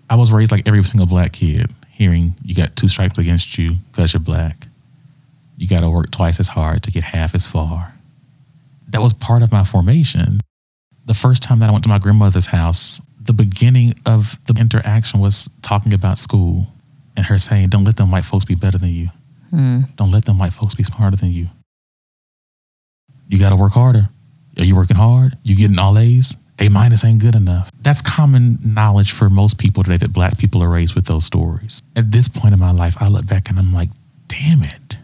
I 0.10 0.16
was 0.16 0.32
raised 0.32 0.52
like 0.52 0.68
every 0.68 0.84
single 0.84 1.08
black 1.08 1.34
kid, 1.34 1.72
hearing 1.90 2.36
you 2.44 2.56
got 2.56 2.76
two 2.76 2.88
strikes 2.88 3.18
against 3.18 3.58
you 3.58 3.76
because 3.92 4.14
you're 4.14 4.22
black. 4.22 4.68
You 5.58 5.68
got 5.68 5.82
to 5.82 5.90
work 5.90 6.12
twice 6.12 6.40
as 6.40 6.48
hard 6.48 6.84
to 6.84 6.92
get 6.92 7.04
half 7.04 7.36
as 7.36 7.46
far. 7.46 7.94
That 8.90 9.02
was 9.02 9.14
part 9.14 9.42
of 9.42 9.52
my 9.52 9.64
formation. 9.64 10.42
The 11.06 11.14
first 11.14 11.44
time 11.44 11.60
that 11.60 11.70
I 11.70 11.72
went 11.72 11.84
to 11.84 11.90
my 11.90 12.00
grandmother's 12.00 12.48
house, 12.48 13.02
the 13.20 13.34
beginning 13.34 13.96
of 14.06 14.38
the 14.48 14.60
interaction 14.60 15.20
was 15.20 15.50
talking 15.62 15.94
about 15.94 16.18
school 16.18 16.68
and 17.16 17.26
her 17.26 17.38
saying, 17.38 17.70
Don't 17.70 17.84
let 17.84 17.98
them 17.98 18.12
white 18.12 18.26
folks 18.26 18.46
be 18.46 18.56
better 18.56 18.78
than 18.78 18.90
you. 18.90 19.10
Hmm. 19.50 19.82
Don't 19.96 20.12
let 20.12 20.26
them 20.26 20.38
white 20.38 20.54
folks 20.54 20.76
be 20.76 20.84
smarter 20.84 21.18
than 21.18 21.32
you. 21.32 21.48
You 23.28 23.40
got 23.40 23.50
to 23.50 23.56
work 23.56 23.74
harder. 23.74 24.10
Are 24.58 24.64
you 24.64 24.76
working 24.76 24.98
hard? 24.98 25.38
You 25.44 25.56
getting 25.56 25.80
all 25.80 25.98
A's? 25.98 26.36
A 26.60 26.68
minus 26.68 27.06
ain't 27.06 27.22
good 27.22 27.36
enough. 27.36 27.72
That's 27.82 28.02
common 28.02 28.60
knowledge 28.64 29.12
for 29.12 29.30
most 29.30 29.58
people 29.58 29.84
today 29.84 29.98
that 29.98 30.12
black 30.12 30.38
people 30.38 30.62
are 30.62 30.70
raised 30.70 30.94
with 30.94 31.06
those 31.06 31.24
stories. 31.24 31.82
At 31.96 32.12
this 32.12 32.28
point 32.28 32.54
in 32.54 32.60
my 32.60 32.72
life, 32.72 32.98
I 33.00 33.08
look 33.08 33.26
back 33.26 33.50
and 33.50 33.58
I'm 33.58 33.74
like, 33.74 33.90
damn 34.28 34.64
it. 34.64 34.98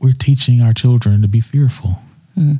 We're 0.00 0.12
teaching 0.12 0.62
our 0.62 0.72
children 0.72 1.20
to 1.20 1.28
be 1.28 1.40
fearful. 1.40 1.98
Hmm. 2.34 2.54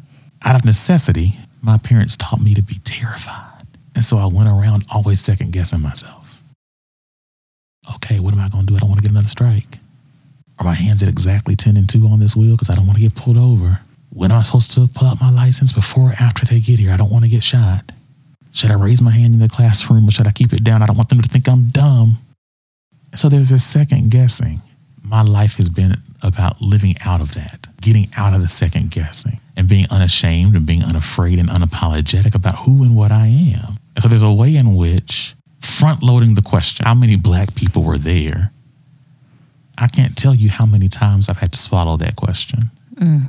Out 0.44 0.54
of 0.54 0.64
necessity, 0.64 1.38
my 1.62 1.78
parents 1.78 2.16
taught 2.16 2.42
me 2.42 2.52
to 2.54 2.62
be 2.62 2.74
terrified. 2.84 3.51
And 3.94 4.04
so 4.04 4.16
I 4.16 4.26
went 4.26 4.48
around 4.48 4.84
always 4.90 5.20
second 5.20 5.52
guessing 5.52 5.80
myself. 5.80 6.40
Okay, 7.96 8.20
what 8.20 8.32
am 8.34 8.40
I 8.40 8.48
going 8.48 8.66
to 8.66 8.72
do? 8.72 8.76
I 8.76 8.78
don't 8.78 8.88
want 8.88 9.00
to 9.00 9.02
get 9.02 9.10
another 9.10 9.28
strike. 9.28 9.78
Are 10.58 10.64
my 10.64 10.74
hands 10.74 11.02
at 11.02 11.08
exactly 11.08 11.56
10 11.56 11.76
and 11.76 11.88
2 11.88 12.06
on 12.06 12.20
this 12.20 12.36
wheel 12.36 12.52
because 12.52 12.70
I 12.70 12.74
don't 12.74 12.86
want 12.86 12.98
to 12.98 13.02
get 13.02 13.14
pulled 13.14 13.38
over? 13.38 13.80
When 14.10 14.30
am 14.30 14.38
I 14.38 14.42
supposed 14.42 14.70
to 14.72 14.86
pull 14.86 15.08
out 15.08 15.20
my 15.20 15.30
license 15.30 15.72
before 15.72 16.10
or 16.10 16.14
after 16.20 16.44
they 16.46 16.60
get 16.60 16.78
here? 16.78 16.92
I 16.92 16.96
don't 16.96 17.10
want 17.10 17.24
to 17.24 17.30
get 17.30 17.42
shot. 17.42 17.90
Should 18.52 18.70
I 18.70 18.74
raise 18.74 19.00
my 19.00 19.10
hand 19.10 19.34
in 19.34 19.40
the 19.40 19.48
classroom 19.48 20.06
or 20.06 20.10
should 20.10 20.26
I 20.26 20.30
keep 20.30 20.52
it 20.52 20.62
down? 20.62 20.82
I 20.82 20.86
don't 20.86 20.96
want 20.96 21.08
them 21.08 21.20
to 21.20 21.28
think 21.28 21.48
I'm 21.48 21.68
dumb. 21.68 22.18
So 23.14 23.28
there's 23.28 23.48
this 23.48 23.64
second 23.64 24.10
guessing. 24.10 24.60
My 25.02 25.22
life 25.22 25.56
has 25.56 25.70
been 25.70 25.96
about 26.22 26.60
living 26.60 26.94
out 27.04 27.20
of 27.20 27.34
that, 27.34 27.66
getting 27.80 28.08
out 28.16 28.34
of 28.34 28.42
the 28.42 28.48
second 28.48 28.90
guessing 28.90 29.40
and 29.56 29.68
being 29.68 29.86
unashamed 29.90 30.54
and 30.54 30.66
being 30.66 30.82
unafraid 30.82 31.38
and 31.38 31.48
unapologetic 31.48 32.34
about 32.34 32.56
who 32.60 32.84
and 32.84 32.94
what 32.94 33.10
I 33.10 33.26
am. 33.26 33.78
And 33.94 34.02
so 34.02 34.08
there's 34.08 34.22
a 34.22 34.32
way 34.32 34.56
in 34.56 34.74
which 34.74 35.34
front 35.60 36.02
loading 36.02 36.34
the 36.34 36.42
question, 36.42 36.84
how 36.84 36.94
many 36.94 37.16
black 37.16 37.54
people 37.54 37.82
were 37.82 37.98
there? 37.98 38.50
I 39.78 39.88
can't 39.88 40.16
tell 40.16 40.34
you 40.34 40.50
how 40.50 40.66
many 40.66 40.88
times 40.88 41.28
I've 41.28 41.38
had 41.38 41.52
to 41.52 41.58
swallow 41.58 41.96
that 41.96 42.16
question. 42.16 42.70
Mm. 42.94 43.28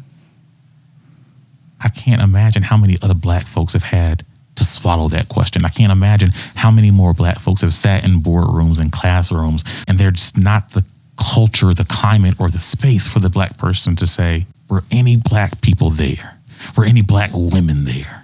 I 1.82 1.90
can't 1.90 2.22
imagine 2.22 2.64
how 2.64 2.78
many 2.78 2.98
other 3.02 3.14
black 3.14 3.46
folks 3.46 3.74
have 3.74 3.84
had 3.84 4.26
to 4.56 4.64
swallow 4.64 5.10
that 5.10 5.30
question. 5.30 5.66
I 5.66 5.70
can't 5.70 5.92
imagine 5.92 6.30
how 6.56 6.70
many 6.72 6.92
more 6.92 7.14
black 7.14 7.40
folks 7.40 7.62
have 7.62 7.74
sat 7.74 8.06
in 8.06 8.22
boardrooms 8.22 8.80
and 8.80 8.92
classrooms 8.92 9.64
and 9.88 9.98
they're 9.98 10.12
just 10.12 10.38
not 10.38 10.72
the 10.72 10.86
culture, 11.18 11.74
the 11.74 11.86
climate, 11.86 12.36
or 12.40 12.50
the 12.50 12.60
space 12.60 13.08
for 13.08 13.20
the 13.20 13.30
black 13.30 13.58
person 13.58 13.96
to 13.96 14.08
say, 14.08 14.46
were 14.70 14.84
any 14.92 15.18
black 15.18 15.62
people 15.62 15.90
there? 15.90 16.40
Were 16.78 16.86
any 16.86 17.02
black 17.02 17.32
women 17.34 17.84
there? 17.86 18.23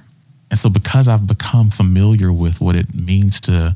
And 0.50 0.58
so, 0.58 0.70
because 0.70 1.08
I've 1.08 1.28
become 1.28 1.70
familiar 1.70 2.34
with 2.34 2.60
what 2.60 2.76
it 2.76 2.96
means 2.96 3.40
to 3.42 3.76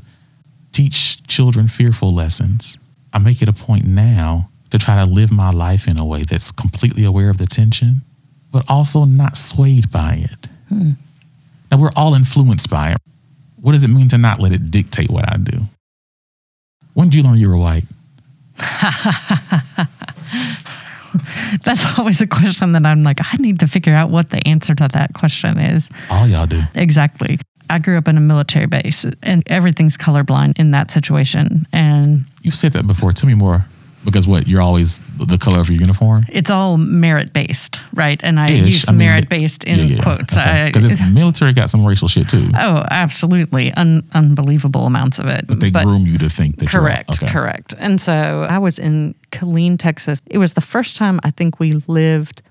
teach 0.72 1.24
children 1.26 1.68
fearful 1.68 2.12
lessons, 2.12 2.78
I 3.12 3.18
make 3.18 3.42
it 3.42 3.48
a 3.48 3.52
point 3.52 3.86
now 3.86 4.50
to 4.70 4.78
try 4.78 4.96
to 4.96 5.08
live 5.08 5.30
my 5.30 5.50
life 5.50 5.86
in 5.86 5.98
a 5.98 6.04
way 6.04 6.24
that's 6.24 6.50
completely 6.50 7.04
aware 7.04 7.30
of 7.30 7.38
the 7.38 7.46
tension, 7.46 8.02
but 8.50 8.64
also 8.68 9.04
not 9.04 9.36
swayed 9.36 9.92
by 9.92 10.26
it. 10.30 10.48
Hmm. 10.68 10.90
Now, 11.70 11.78
we're 11.78 11.92
all 11.96 12.14
influenced 12.14 12.70
by 12.70 12.92
it. 12.92 12.98
What 13.60 13.72
does 13.72 13.84
it 13.84 13.88
mean 13.88 14.08
to 14.08 14.18
not 14.18 14.40
let 14.40 14.52
it 14.52 14.70
dictate 14.70 15.10
what 15.10 15.32
I 15.32 15.36
do? 15.36 15.62
When 16.94 17.08
did 17.08 17.16
you 17.16 17.22
learn 17.22 17.38
you 17.38 17.48
were 17.48 17.56
white? 17.56 17.84
That's 21.64 21.98
always 21.98 22.20
a 22.20 22.26
question 22.26 22.72
that 22.72 22.84
I'm 22.84 23.02
like, 23.02 23.20
I 23.20 23.36
need 23.38 23.60
to 23.60 23.66
figure 23.66 23.94
out 23.94 24.10
what 24.10 24.30
the 24.30 24.46
answer 24.46 24.74
to 24.74 24.88
that 24.88 25.14
question 25.14 25.58
is. 25.58 25.90
All 26.10 26.26
y'all 26.26 26.46
do. 26.46 26.62
Exactly. 26.74 27.38
I 27.70 27.78
grew 27.78 27.96
up 27.96 28.08
in 28.08 28.16
a 28.16 28.20
military 28.20 28.66
base 28.66 29.06
and 29.22 29.42
everything's 29.46 29.96
colorblind 29.96 30.58
in 30.58 30.72
that 30.72 30.90
situation. 30.90 31.66
And 31.72 32.24
You've 32.42 32.54
said 32.54 32.72
that 32.74 32.86
before. 32.86 33.12
Tell 33.12 33.28
me 33.28 33.34
more. 33.34 33.64
Because 34.04 34.26
what? 34.26 34.46
You're 34.46 34.60
always 34.62 35.00
the 35.16 35.38
color 35.38 35.60
of 35.60 35.70
your 35.70 35.80
uniform? 35.80 36.24
it's 36.28 36.50
all 36.50 36.76
merit 36.76 37.32
based, 37.32 37.80
right? 37.94 38.20
And 38.22 38.38
I 38.38 38.50
Ish. 38.50 38.64
use 38.66 38.88
I 38.88 38.92
mean, 38.92 38.98
merit 38.98 39.28
based 39.28 39.64
in 39.64 39.98
quotes. 40.02 40.36
I- 40.36 40.66
Because 40.66 40.84
it's 40.84 41.00
military 41.12 41.52
got 41.52 41.70
some 41.70 41.84
racial 41.86 42.08
shit 42.08 42.28
too. 42.28 42.50
oh, 42.54 42.84
absolutely. 42.90 43.72
Un- 43.72 44.06
unbelievable 44.12 44.86
amounts 44.86 45.18
of 45.18 45.26
it. 45.26 45.46
But 45.46 45.60
they 45.60 45.70
groom 45.70 46.06
you 46.06 46.18
to 46.18 46.28
think 46.28 46.58
that 46.58 46.68
Correct, 46.68 47.08
you're 47.20 47.28
okay. 47.28 47.32
correct. 47.32 47.74
And 47.78 48.00
so 48.00 48.46
I 48.48 48.58
was 48.58 48.78
in 48.78 49.14
Killeen, 49.32 49.78
Texas. 49.78 50.20
It 50.26 50.38
was 50.38 50.52
the 50.52 50.60
first 50.60 50.96
time 50.96 51.18
I 51.24 51.30
think 51.30 51.58
we 51.58 51.74
lived 51.86 52.42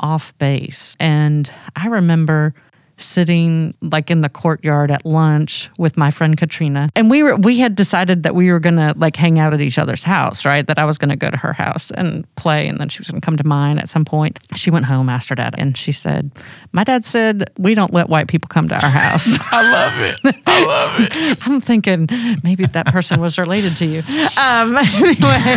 off 0.00 0.36
base. 0.38 0.96
And 1.00 1.50
I 1.76 1.86
remember 1.86 2.52
sitting 2.96 3.74
like 3.82 4.10
in 4.10 4.20
the 4.20 4.28
courtyard 4.28 4.90
at 4.90 5.04
lunch 5.04 5.70
with 5.78 5.96
my 5.96 6.10
friend 6.10 6.36
Katrina. 6.36 6.88
And 6.94 7.10
we 7.10 7.22
were 7.22 7.36
we 7.36 7.58
had 7.58 7.74
decided 7.74 8.22
that 8.22 8.34
we 8.34 8.52
were 8.52 8.60
gonna 8.60 8.94
like 8.96 9.16
hang 9.16 9.38
out 9.38 9.52
at 9.52 9.60
each 9.60 9.78
other's 9.78 10.02
house, 10.02 10.44
right? 10.44 10.66
That 10.66 10.78
I 10.78 10.84
was 10.84 10.98
gonna 10.98 11.16
go 11.16 11.30
to 11.30 11.36
her 11.36 11.52
house 11.52 11.90
and 11.90 12.26
play 12.36 12.68
and 12.68 12.78
then 12.78 12.88
she 12.88 13.00
was 13.00 13.08
gonna 13.08 13.20
come 13.20 13.36
to 13.36 13.46
mine 13.46 13.78
at 13.78 13.88
some 13.88 14.04
point. 14.04 14.38
She 14.54 14.70
went 14.70 14.84
home, 14.84 15.08
asked 15.08 15.28
her 15.28 15.34
dad, 15.34 15.54
and 15.58 15.76
she 15.76 15.92
said, 15.92 16.30
My 16.72 16.84
dad 16.84 17.04
said 17.04 17.50
we 17.58 17.74
don't 17.74 17.92
let 17.92 18.08
white 18.08 18.28
people 18.28 18.48
come 18.48 18.68
to 18.68 18.74
our 18.74 18.90
house. 18.90 19.38
I 19.50 19.72
love 19.72 20.00
it. 20.00 20.42
I 20.46 20.64
love 20.64 20.94
it. 20.98 21.38
I'm 21.46 21.60
thinking 21.60 22.08
maybe 22.42 22.66
that 22.66 22.86
person 22.86 23.20
was 23.20 23.38
related 23.38 23.76
to 23.78 23.86
you. 23.86 24.02
Um, 24.36 24.76
anyway. 24.94 25.56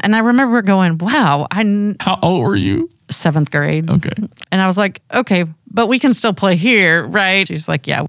and 0.00 0.16
I 0.16 0.20
remember 0.20 0.62
going, 0.62 0.98
wow, 0.98 1.46
I 1.50 1.94
How 2.00 2.18
old 2.22 2.46
were 2.46 2.56
you? 2.56 2.90
Seventh 3.10 3.50
grade. 3.50 3.90
Okay. 3.90 4.12
And 4.50 4.60
I 4.60 4.66
was 4.66 4.76
like, 4.76 5.02
okay, 5.12 5.44
but 5.70 5.88
we 5.88 5.98
can 5.98 6.14
still 6.14 6.34
play 6.34 6.56
here, 6.56 7.06
right? 7.06 7.46
She's 7.46 7.68
like, 7.68 7.86
yeah. 7.86 8.06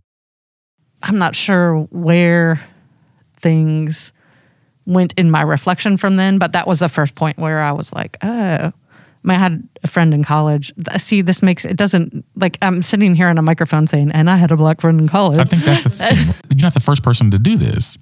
I'm 1.03 1.17
not 1.17 1.35
sure 1.35 1.79
where 1.91 2.63
things 3.37 4.13
went 4.85 5.13
in 5.17 5.31
my 5.31 5.41
reflection 5.41 5.97
from 5.97 6.15
then, 6.15 6.37
but 6.37 6.51
that 6.51 6.67
was 6.67 6.79
the 6.79 6.89
first 6.89 7.15
point 7.15 7.37
where 7.37 7.61
I 7.61 7.71
was 7.71 7.91
like, 7.93 8.17
oh. 8.21 8.71
I 9.23 9.35
had 9.35 9.67
a 9.83 9.87
friend 9.87 10.15
in 10.15 10.23
college. 10.23 10.73
See, 10.97 11.21
this 11.21 11.43
makes 11.43 11.63
it 11.63 11.77
doesn't 11.77 12.25
like 12.35 12.57
I'm 12.61 12.81
sitting 12.81 13.13
here 13.13 13.27
on 13.27 13.37
a 13.37 13.43
microphone 13.43 13.85
saying, 13.85 14.11
and 14.11 14.27
I 14.27 14.35
had 14.35 14.49
a 14.49 14.57
black 14.57 14.81
friend 14.81 14.99
in 14.99 15.07
college. 15.07 15.37
I 15.37 15.43
think 15.43 15.63
that's 15.63 15.83
the 15.83 15.89
thing. 15.89 16.17
You're 16.49 16.63
not 16.63 16.73
the 16.73 16.79
first 16.79 17.03
person 17.03 17.29
to 17.29 17.37
do 17.37 17.55
this. 17.55 17.99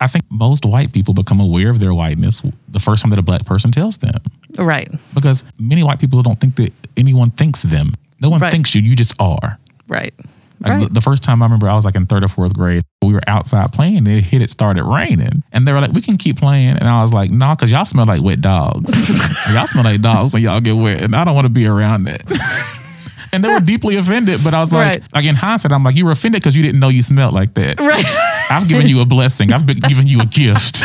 I 0.00 0.06
think 0.06 0.24
most 0.30 0.64
white 0.64 0.92
people 0.92 1.14
become 1.14 1.40
aware 1.40 1.70
of 1.70 1.78
their 1.78 1.94
whiteness 1.94 2.42
the 2.68 2.80
first 2.80 3.02
time 3.02 3.10
that 3.10 3.18
a 3.18 3.22
black 3.22 3.44
person 3.44 3.70
tells 3.70 3.98
them. 3.98 4.20
Right, 4.58 4.90
Because 5.14 5.44
many 5.58 5.82
white 5.82 5.98
people 6.00 6.22
don't 6.22 6.40
think 6.40 6.56
that 6.56 6.72
anyone 6.96 7.30
thinks 7.30 7.62
them. 7.62 7.94
No 8.20 8.28
one 8.28 8.40
Right. 8.40 8.50
thinks 8.52 8.74
you. 8.74 8.82
You 8.82 8.94
just 8.96 9.14
are. 9.20 9.58
right, 9.88 10.12
Like 10.60 10.72
right. 10.72 10.92
the, 10.94 11.00
first 11.00 11.22
time 11.22 11.42
I 11.42 11.46
remember 11.46 11.68
I 11.68 11.74
was 11.74 11.84
like 11.84 11.94
in 11.96 12.06
third 12.06 12.22
or 12.24 12.28
fourth 12.28 12.52
grade, 12.54 12.82
we 13.02 13.12
were 13.14 13.22
outside 13.26 13.72
playing 13.72 13.96
and 13.98 14.08
it 14.08 14.22
hit, 14.24 14.42
it 14.42 14.50
started 14.50 14.84
raining. 14.84 15.42
And 15.52 15.66
they 15.66 15.72
were 15.72 15.80
like, 15.80 15.92
we 15.92 16.02
can 16.02 16.16
keep 16.18 16.36
playing. 16.38 16.76
And 16.76 16.86
I 16.88 17.00
was 17.00 17.14
like, 17.14 17.30
nah, 17.30 17.54
because 17.54 17.70
y'all 17.70 17.84
smell 17.86 18.04
like 18.06 18.22
wet 18.22 18.40
dogs. 18.42 18.90
y'all 19.50 19.66
smell 19.66 19.84
like 19.84 20.02
dogs 20.02 20.34
when 20.34 20.42
y'all 20.42 20.60
get 20.60 20.76
wet. 20.76 21.02
And 21.02 21.14
I 21.16 21.24
don't 21.24 21.34
want 21.34 21.46
to 21.46 21.50
be 21.50 21.66
around 21.66 22.04
that. 22.04 22.20
and 23.32 23.42
they 23.42 23.48
were 23.48 23.60
deeply 23.60 23.96
offended. 23.96 24.44
But 24.44 24.52
I 24.52 24.60
was 24.60 24.70
like, 24.72 24.86
Right. 25.00 25.02
like 25.14 25.24
in 25.24 25.34
hindsight, 25.34 25.72
I'm 25.72 25.82
like, 25.82 25.96
you 25.96 26.04
were 26.04 26.12
offended 26.12 26.42
because 26.42 26.54
you 26.54 26.62
didn't 26.62 26.78
know 26.80 26.88
you 26.90 27.00
smelled 27.02 27.32
like 27.32 27.54
that. 27.54 27.80
Right. 27.80 28.04
I've 28.50 28.68
given 28.68 28.86
you 28.86 29.00
a 29.00 29.06
blessing. 29.16 29.52
I've 29.52 29.64
been 29.64 29.80
given 29.80 30.06
you 30.06 30.20
a 30.20 30.26
gift. 30.26 30.82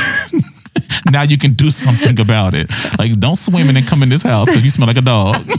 now 1.11 1.23
you 1.23 1.37
can 1.37 1.53
do 1.53 1.69
something 1.69 2.19
about 2.19 2.53
it. 2.53 2.69
Like, 2.97 3.17
don't 3.19 3.35
swim 3.35 3.69
in 3.69 3.77
and 3.77 3.87
come 3.87 4.03
in 4.03 4.09
this 4.09 4.23
house 4.23 4.49
because 4.49 4.63
you 4.63 4.71
smell 4.71 4.87
like 4.87 4.97
a 4.97 5.01
dog. 5.01 5.45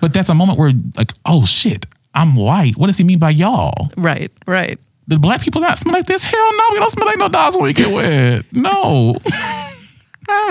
but 0.00 0.12
that's 0.12 0.28
a 0.28 0.34
moment 0.34 0.58
where, 0.58 0.72
like, 0.96 1.12
oh 1.24 1.44
shit, 1.44 1.86
I'm 2.14 2.36
white. 2.36 2.76
What 2.76 2.88
does 2.88 2.98
he 2.98 3.04
mean 3.04 3.18
by 3.18 3.30
y'all? 3.30 3.90
Right, 3.96 4.30
right. 4.46 4.78
Do 5.08 5.18
black 5.18 5.42
people 5.42 5.60
not 5.60 5.78
smell 5.78 5.94
like 5.94 6.06
this? 6.06 6.22
Hell 6.22 6.56
no, 6.56 6.64
we 6.72 6.78
don't 6.78 6.90
smell 6.90 7.06
like 7.06 7.18
no 7.18 7.28
dogs 7.28 7.56
when 7.56 7.64
we 7.64 7.72
get 7.72 7.92
wet. 7.92 8.44
No. 8.52 9.16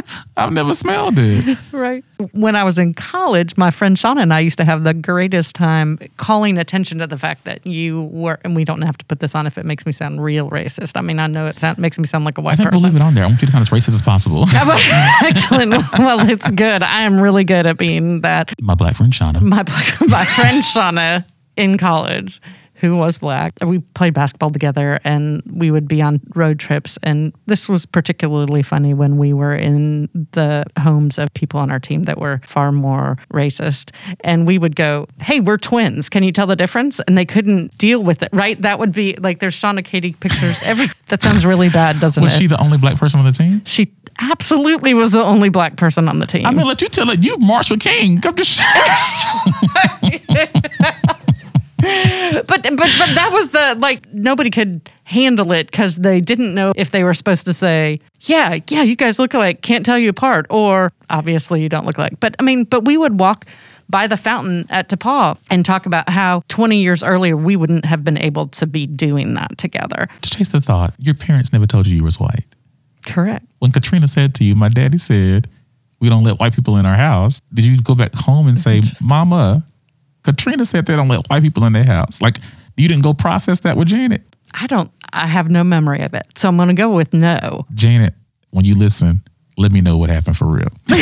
I've 0.38 0.52
never 0.52 0.74
smelled 0.74 1.16
it. 1.18 1.58
Right. 1.72 2.04
When 2.32 2.56
I 2.56 2.64
was 2.64 2.78
in 2.78 2.94
college, 2.94 3.56
my 3.56 3.72
friend 3.72 3.96
Shauna 3.96 4.22
and 4.22 4.34
I 4.34 4.40
used 4.40 4.58
to 4.58 4.66
have 4.66 4.84
the 4.84 4.94
greatest 4.94 5.56
time 5.56 5.98
calling 6.18 6.58
attention 6.58 6.98
to 7.00 7.08
the 7.08 7.18
fact 7.18 7.46
that 7.46 7.66
you 7.66 8.06
were, 8.12 8.40
and 8.44 8.56
we 8.56 8.66
don't 8.66 8.82
have 8.82 8.98
to 8.98 9.06
put 9.06 9.20
this 9.20 9.36
on 9.36 9.48
if 9.48 9.58
it 9.58 9.66
makes 9.66 9.86
me 9.86 9.92
sound 9.92 10.22
real 10.22 10.50
racist. 10.50 10.98
I 10.98 11.02
mean, 11.02 11.20
I 11.20 11.28
know 11.28 11.46
it 11.46 11.60
sound, 11.60 11.78
makes 11.78 11.98
me 11.98 12.06
sound 12.06 12.26
like 12.26 12.38
a 12.38 12.42
white 12.42 12.54
I 12.54 12.56
think 12.56 12.72
we'll 12.72 12.82
leave 12.82 12.96
it 12.96 13.02
on 13.02 13.14
there. 13.14 13.24
I 13.24 13.28
want 13.28 13.42
you 13.42 13.46
to 13.48 13.52
sound 13.52 13.62
as 13.62 13.70
racist 13.70 13.90
as 13.90 14.02
possible. 14.02 14.46
Excellent. 15.24 15.72
Well, 15.98 16.28
it's 16.30 16.52
good. 16.52 16.84
I 16.84 17.04
am 17.04 17.20
really 17.20 17.44
good 17.44 17.66
at 17.66 17.78
being 17.78 18.22
that. 18.22 18.54
My 18.62 18.76
black 18.76 18.96
friend 18.98 19.14
Shauna. 19.14 19.42
My 19.42 19.64
black, 19.64 20.02
my 20.08 20.26
friend 20.26 20.64
Shauna 20.64 21.26
in 21.56 21.78
college, 21.78 22.42
who 22.80 22.96
was 22.96 23.18
black, 23.18 23.54
we 23.66 23.80
played 23.80 24.14
basketball 24.14 24.50
together, 24.50 25.00
and 25.04 25.42
we 25.52 25.72
would 25.72 25.88
be 25.88 26.02
on 26.02 26.22
road 26.36 26.60
trips. 26.60 26.98
And 27.04 27.34
this 27.46 27.68
was 27.68 27.86
particularly 27.86 28.62
funny 28.62 28.94
when 28.94 29.18
we 29.18 29.34
were 29.34 29.56
in 29.56 30.10
the 30.32 30.66
homes 30.78 31.18
of 31.18 31.34
people 31.34 31.60
on 31.60 31.72
our 31.72 31.80
team 31.80 32.04
that 32.04 32.18
were 32.20 32.42
far 32.46 32.72
more 32.72 33.18
racist. 33.34 33.92
And 34.22 34.48
we 34.48 34.58
would 34.58 34.76
go, 34.76 35.08
"Hey, 35.22 35.40
we're 35.40 35.58
twins. 35.58 36.10
Can 36.10 36.24
you 36.24 36.32
tell 36.32 36.48
the 36.48 36.56
difference?" 36.56 37.00
And 37.02 37.18
they 37.18 37.26
couldn't 37.26 37.78
deal 37.78 38.04
with 38.04 38.24
it. 38.24 38.30
Right? 38.32 38.62
That 38.62 38.80
would 38.80 38.92
be 38.94 39.16
like 39.20 39.40
there's 39.40 39.60
Shauna 39.60 39.84
Katie 39.84 40.14
pictures. 40.14 40.62
Every 40.66 40.88
that 41.08 41.22
sounds 41.22 41.46
really 41.46 41.70
bad, 41.70 42.00
doesn't 42.00 42.24
Was 42.24 42.32
it? 42.32 42.36
Was 42.36 42.40
she 42.40 42.48
the 42.48 42.62
only 42.62 42.78
black 42.78 42.98
person 42.98 43.20
on 43.20 43.26
the 43.26 43.32
team? 43.32 43.62
she 43.66 43.92
absolutely 44.22 44.94
was 44.94 45.14
the 45.14 45.24
only 45.24 45.50
black 45.50 45.78
person 45.78 46.10
on 46.10 46.20
the 46.20 46.28
team. 46.28 46.46
I'm 46.46 46.56
gonna 46.56 46.68
let 46.68 46.82
you 46.82 46.90
tell 46.90 47.10
it. 47.10 47.24
You 47.24 47.38
Marshall 47.38 47.78
King. 47.78 48.20
I'm 48.26 48.36
just 48.36 48.60
but 51.82 52.46
but 52.48 52.64
but 52.64 53.10
that 53.16 53.30
was 53.32 53.50
the 53.50 53.76
like 53.80 54.12
nobody 54.14 54.50
could 54.50 54.90
handle 55.04 55.52
it 55.52 55.68
because 55.68 55.98
they 55.98 56.22
didn't 56.22 56.54
know 56.54 56.72
if 56.76 56.92
they 56.92 57.04
were 57.04 57.14
supposed 57.14 57.46
to 57.46 57.54
say 57.54 58.00
yeah 58.22 58.60
yeah 58.68 58.84
you 58.84 58.96
guys 58.96 59.18
look 59.20 59.34
alike 59.34 59.62
can't 59.62 59.86
tell 59.86 59.98
you 59.98 60.10
apart 60.10 60.46
or 60.50 60.92
obviously 61.10 61.62
you 61.62 61.70
don't 61.70 61.86
look 61.86 61.98
alike 61.98 62.20
but 62.20 62.36
i 62.40 62.44
mean 62.44 62.64
but 62.64 62.86
we 62.86 62.98
would 62.98 63.20
walk 63.20 63.46
by 63.90 64.06
the 64.06 64.18
fountain 64.18 64.68
at 64.70 64.88
Tapa 64.88 65.36
and 65.50 65.66
talk 65.66 65.86
about 65.88 66.08
how 66.10 66.44
20 66.48 66.78
years 66.78 67.04
earlier 67.04 67.36
we 67.36 67.56
wouldn't 67.56 67.86
have 67.86 68.04
been 68.04 68.18
able 68.20 68.48
to 68.50 68.68
be 68.68 68.86
doing 68.86 69.34
that 69.34 69.58
together. 69.58 70.08
to 70.22 70.30
chase 70.30 70.50
the 70.50 70.62
thought. 70.62 70.94
Your 71.00 71.16
parents 71.16 71.52
never 71.52 71.66
told 71.66 71.88
you 71.88 71.98
you 71.98 72.04
was 72.04 72.20
white. 72.20 72.46
Correct. 73.08 73.46
When 73.58 73.72
Katrina 73.72 74.08
said 74.08 74.36
to 74.36 74.44
you, 74.44 74.54
my 74.54 74.70
daddy 74.70 75.00
said, 75.00 75.50
we 76.00 76.08
don't 76.08 76.24
let 76.24 76.40
white 76.40 76.54
people 76.54 76.78
in 76.78 76.86
our 76.86 76.96
house. 76.96 77.42
Did 77.52 77.66
you 77.66 77.82
go 77.82 77.96
back 77.96 78.14
home 78.14 78.48
and 78.48 78.58
say, 78.58 78.84
Mama, 79.02 79.66
Katrina 80.24 80.66
said 80.66 80.86
they 80.86 80.96
don't 80.96 81.08
let 81.08 81.28
white 81.30 81.44
people 81.44 81.66
in 81.66 81.74
their 81.74 81.84
house? 81.84 82.22
Like 82.22 82.38
you 82.78 82.88
didn't 82.88 83.04
go 83.04 83.14
process 83.14 83.62
that 83.62 83.78
with 83.78 83.88
Janet. 83.88 84.24
I 84.54 84.68
don't, 84.68 84.92
I 85.14 85.28
have 85.28 85.50
no 85.50 85.64
memory 85.64 86.02
of 86.02 86.14
it. 86.14 86.26
So 86.38 86.48
I'm 86.48 86.58
going 86.58 86.70
to 86.70 86.74
go 86.74 86.94
with 86.96 87.14
no. 87.14 87.66
Janet, 87.74 88.14
when 88.52 88.66
you 88.66 88.76
listen, 88.76 89.22
let 89.58 89.72
me 89.72 89.82
know 89.82 89.98
what 89.98 90.10
happened 90.10 90.38
for 90.38 90.46
real. 90.46 90.70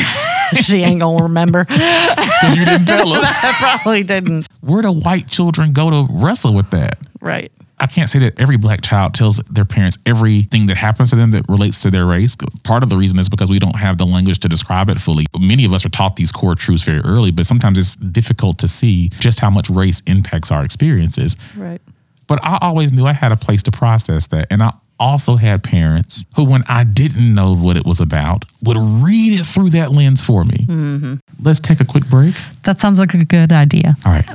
she 0.56 0.84
ain't 0.84 1.00
going 1.00 1.18
to 1.18 1.24
remember. 1.24 1.64
Because 1.64 2.56
you 2.58 2.66
didn't 2.66 2.88
tell 2.88 3.14
us. 3.14 3.26
I 3.26 3.54
probably 3.58 4.04
didn't. 4.04 4.48
Where 4.62 4.82
do 4.82 4.92
white 4.92 5.28
children 5.30 5.72
go 5.74 5.90
to 5.90 6.08
wrestle 6.12 6.54
with 6.54 6.70
that? 6.72 6.98
Right. 7.22 7.52
I 7.80 7.86
can't 7.86 8.10
say 8.10 8.20
that 8.20 8.40
every 8.40 8.58
black 8.58 8.82
child 8.82 9.14
tells 9.14 9.38
their 9.50 9.66
parents 9.66 9.98
everything 10.06 10.66
that 10.68 10.78
happens 10.78 11.12
to 11.12 11.16
them 11.16 11.32
that 11.32 11.48
relates 11.48 11.82
to 11.84 11.92
their 11.92 12.06
race. 12.06 12.36
Part 12.64 12.82
of 12.82 12.90
the 12.90 12.98
reason 12.98 13.20
is 13.20 13.30
because 13.30 13.52
we 13.52 13.60
don't 13.60 13.76
have 13.76 13.98
the 13.98 14.06
language 14.06 14.40
to 14.40 14.50
describe 14.50 14.90
it 14.90 15.00
fully. 15.00 15.28
Many 15.40 15.64
of 15.66 15.74
us 15.74 15.86
are 15.86 15.90
taught 15.90 16.16
these 16.16 16.32
core 16.32 16.56
truths 16.56 16.84
very 16.84 17.02
early, 17.02 17.32
but 17.32 17.46
sometimes 17.46 17.78
it's 17.78 17.96
difficult 17.96 18.58
to 18.60 18.68
see 18.68 19.10
just 19.20 19.40
how 19.40 19.50
much 19.50 19.70
race 19.70 20.02
impacts 20.08 20.52
our 20.52 20.66
experiences. 20.66 21.36
Right. 21.56 21.82
But 22.26 22.44
I 22.44 22.58
always 22.62 22.92
knew 22.92 23.06
I 23.06 23.14
had 23.14 23.32
a 23.32 23.38
place 23.38 23.62
to 23.64 23.72
process 23.72 24.28
that. 24.28 24.48
And 24.52 24.64
I 24.64 24.74
also 25.00 25.36
had 25.36 25.64
parents 25.64 26.26
who, 26.36 26.44
when 26.44 26.64
I 26.68 26.84
didn't 26.84 27.34
know 27.34 27.56
what 27.56 27.78
it 27.78 27.86
was 27.86 28.02
about, 28.02 28.46
would 28.64 28.78
read 28.78 29.40
it 29.40 29.46
through 29.46 29.70
that 29.72 29.92
lens 29.92 30.22
for 30.22 30.44
me. 30.44 30.66
Mm-hmm. 30.68 31.16
Let's 31.42 31.60
take 31.60 31.80
a 31.80 31.86
quick 31.86 32.10
break. 32.10 32.36
That 32.64 32.80
sounds 32.80 33.00
like 33.00 33.14
a 33.14 33.24
good 33.24 33.52
idea. 33.52 33.96
All 34.04 34.12
right. 34.12 34.26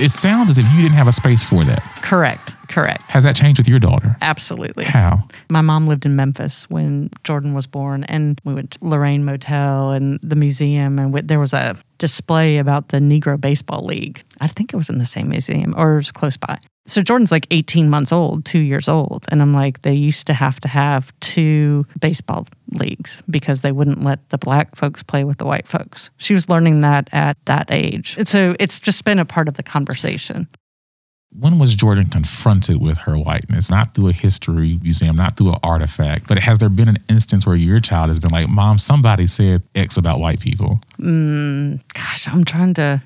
It 0.00 0.10
sounds 0.10 0.50
as 0.50 0.58
if 0.58 0.64
you 0.72 0.82
didn't 0.82 0.96
have 0.96 1.08
a 1.08 1.12
space 1.12 1.42
for 1.42 1.64
that. 1.64 1.82
Correct. 2.02 2.54
Correct. 2.68 3.02
Has 3.10 3.24
that 3.24 3.34
changed 3.36 3.58
with 3.58 3.68
your 3.68 3.78
daughter? 3.78 4.16
Absolutely. 4.22 4.84
How? 4.84 5.24
My 5.48 5.60
mom 5.60 5.88
lived 5.88 6.06
in 6.06 6.16
Memphis 6.16 6.70
when 6.70 7.10
Jordan 7.24 7.52
was 7.52 7.66
born, 7.66 8.04
and 8.04 8.40
we 8.44 8.54
went 8.54 8.72
to 8.72 8.78
Lorraine 8.80 9.24
Motel 9.24 9.90
and 9.90 10.20
the 10.22 10.36
museum, 10.36 10.98
and 10.98 11.12
we, 11.12 11.20
there 11.20 11.40
was 11.40 11.52
a 11.52 11.76
display 11.98 12.58
about 12.58 12.88
the 12.88 12.98
Negro 12.98 13.40
Baseball 13.40 13.84
League. 13.84 14.22
I 14.40 14.46
think 14.46 14.72
it 14.72 14.76
was 14.76 14.88
in 14.88 14.98
the 14.98 15.06
same 15.06 15.28
museum 15.28 15.74
or 15.76 15.94
it 15.94 15.96
was 15.96 16.12
close 16.12 16.36
by. 16.36 16.58
So 16.86 17.02
Jordan's 17.02 17.30
like 17.30 17.46
18 17.50 17.88
months 17.88 18.10
old, 18.10 18.44
two 18.44 18.58
years 18.58 18.88
old. 18.88 19.24
And 19.28 19.40
I'm 19.40 19.54
like, 19.54 19.82
they 19.82 19.92
used 19.92 20.26
to 20.26 20.32
have 20.34 20.58
to 20.60 20.68
have 20.68 21.12
two 21.20 21.86
baseball 22.00 22.46
leagues 22.72 23.22
because 23.30 23.60
they 23.60 23.72
wouldn't 23.72 24.02
let 24.02 24.28
the 24.30 24.38
black 24.38 24.74
folks 24.76 25.02
play 25.02 25.24
with 25.24 25.38
the 25.38 25.44
white 25.44 25.68
folks. 25.68 26.10
She 26.16 26.34
was 26.34 26.48
learning 26.48 26.80
that 26.80 27.08
at 27.12 27.36
that 27.44 27.68
age. 27.70 28.16
And 28.18 28.26
so 28.26 28.56
it's 28.58 28.80
just 28.80 29.04
been 29.04 29.18
a 29.18 29.24
part 29.24 29.46
of 29.46 29.54
the 29.54 29.62
conversation. 29.62 30.48
When 31.32 31.60
was 31.60 31.76
Jordan 31.76 32.06
confronted 32.06 32.80
with 32.80 32.98
her 32.98 33.16
whiteness? 33.16 33.70
Not 33.70 33.94
through 33.94 34.08
a 34.08 34.12
history 34.12 34.80
museum, 34.82 35.14
not 35.14 35.36
through 35.36 35.50
an 35.50 35.60
artifact, 35.62 36.26
but 36.26 36.40
has 36.40 36.58
there 36.58 36.68
been 36.68 36.88
an 36.88 36.98
instance 37.08 37.46
where 37.46 37.54
your 37.54 37.78
child 37.78 38.08
has 38.08 38.18
been 38.18 38.32
like, 38.32 38.48
Mom, 38.48 38.78
somebody 38.78 39.28
said 39.28 39.62
X 39.76 39.96
about 39.96 40.18
white 40.18 40.40
people? 40.40 40.80
Mm, 40.98 41.80
gosh, 41.94 42.26
I'm 42.26 42.44
trying 42.44 42.74
to. 42.74 43.00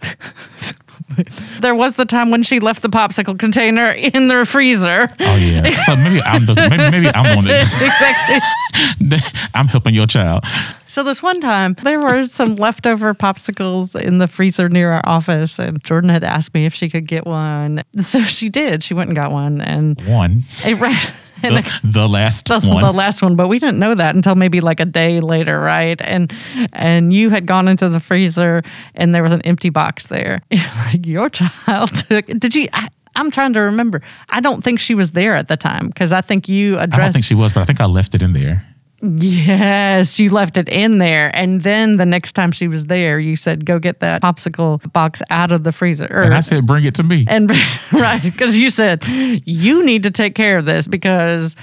there 1.60 1.74
was 1.74 1.96
the 1.96 2.04
time 2.04 2.30
when 2.30 2.42
she 2.42 2.60
left 2.60 2.82
the 2.82 2.88
popsicle 2.88 3.38
container 3.38 3.90
in 3.90 4.28
the 4.28 4.44
freezer. 4.46 5.12
Oh 5.20 5.36
yeah. 5.36 5.68
So 5.82 5.96
maybe 5.96 6.20
I'm 6.22 6.46
the 6.46 6.54
maybe, 6.54 6.90
maybe 6.90 7.08
I'm 7.08 7.24
the 7.24 7.36
one 7.36 7.46
exactly. 7.50 9.18
I'm 9.54 9.66
helping 9.66 9.94
your 9.94 10.06
child. 10.06 10.44
So 10.86 11.02
this 11.02 11.22
one 11.22 11.40
time, 11.40 11.74
there 11.82 12.00
were 12.00 12.26
some 12.26 12.56
leftover 12.56 13.14
popsicles 13.14 14.00
in 14.00 14.18
the 14.18 14.26
freezer 14.28 14.68
near 14.68 14.92
our 14.92 15.02
office, 15.08 15.58
and 15.58 15.82
Jordan 15.84 16.10
had 16.10 16.24
asked 16.24 16.54
me 16.54 16.64
if 16.66 16.74
she 16.74 16.88
could 16.88 17.06
get 17.06 17.26
one. 17.26 17.82
So 17.98 18.22
she 18.22 18.48
did. 18.48 18.82
She 18.82 18.94
went 18.94 19.08
and 19.08 19.16
got 19.16 19.30
one, 19.30 19.60
and 19.60 20.00
One. 20.06 20.42
it 20.64 20.74
ran. 20.80 20.98
The, 21.50 21.80
the 21.84 22.08
last 22.08 22.46
the, 22.48 22.60
one. 22.60 22.82
the 22.82 22.92
last 22.92 23.22
one, 23.22 23.36
but 23.36 23.48
we 23.48 23.58
didn't 23.58 23.78
know 23.78 23.94
that 23.94 24.14
until 24.14 24.34
maybe 24.34 24.60
like 24.60 24.80
a 24.80 24.84
day 24.84 25.20
later, 25.20 25.60
right? 25.60 26.00
And 26.00 26.32
and 26.72 27.12
you 27.12 27.30
had 27.30 27.46
gone 27.46 27.68
into 27.68 27.88
the 27.88 28.00
freezer 28.00 28.62
and 28.94 29.14
there 29.14 29.22
was 29.22 29.32
an 29.32 29.42
empty 29.42 29.70
box 29.70 30.06
there. 30.06 30.42
like 30.50 31.06
your 31.06 31.28
child 31.30 31.94
took. 31.94 32.26
Did 32.26 32.54
you? 32.54 32.68
I, 32.72 32.88
I'm 33.16 33.30
trying 33.30 33.52
to 33.54 33.60
remember. 33.60 34.02
I 34.28 34.40
don't 34.40 34.62
think 34.62 34.78
she 34.80 34.94
was 34.94 35.12
there 35.12 35.34
at 35.34 35.48
the 35.48 35.56
time 35.56 35.88
because 35.88 36.12
I 36.12 36.20
think 36.20 36.48
you 36.48 36.78
addressed. 36.78 37.00
I 37.00 37.04
don't 37.04 37.12
think 37.12 37.24
she 37.24 37.34
was, 37.34 37.52
but 37.52 37.60
I 37.60 37.64
think 37.64 37.80
I 37.80 37.86
left 37.86 38.14
it 38.14 38.22
in 38.22 38.32
there. 38.32 38.66
Yes, 39.02 40.18
you 40.18 40.30
left 40.30 40.56
it 40.56 40.68
in 40.68 40.98
there, 40.98 41.30
and 41.34 41.62
then 41.62 41.96
the 41.96 42.04
next 42.06 42.32
time 42.32 42.52
she 42.52 42.68
was 42.68 42.84
there, 42.84 43.18
you 43.18 43.34
said, 43.36 43.64
"Go 43.64 43.78
get 43.78 44.00
that 44.00 44.20
popsicle 44.22 44.92
box 44.92 45.22
out 45.30 45.52
of 45.52 45.64
the 45.64 45.72
freezer." 45.72 46.06
Or- 46.10 46.22
And 46.22 46.34
I 46.34 46.40
said, 46.40 46.66
bring 46.66 46.84
it 46.84 46.94
to 46.96 47.02
me. 47.02 47.24
and 47.28 47.50
right, 47.92 48.20
because 48.22 48.58
you 48.58 48.68
said 48.70 49.02
you 49.06 49.84
need 49.84 50.02
to 50.02 50.10
take 50.10 50.34
care 50.34 50.58
of 50.58 50.66
this 50.66 50.86
because 50.86 51.56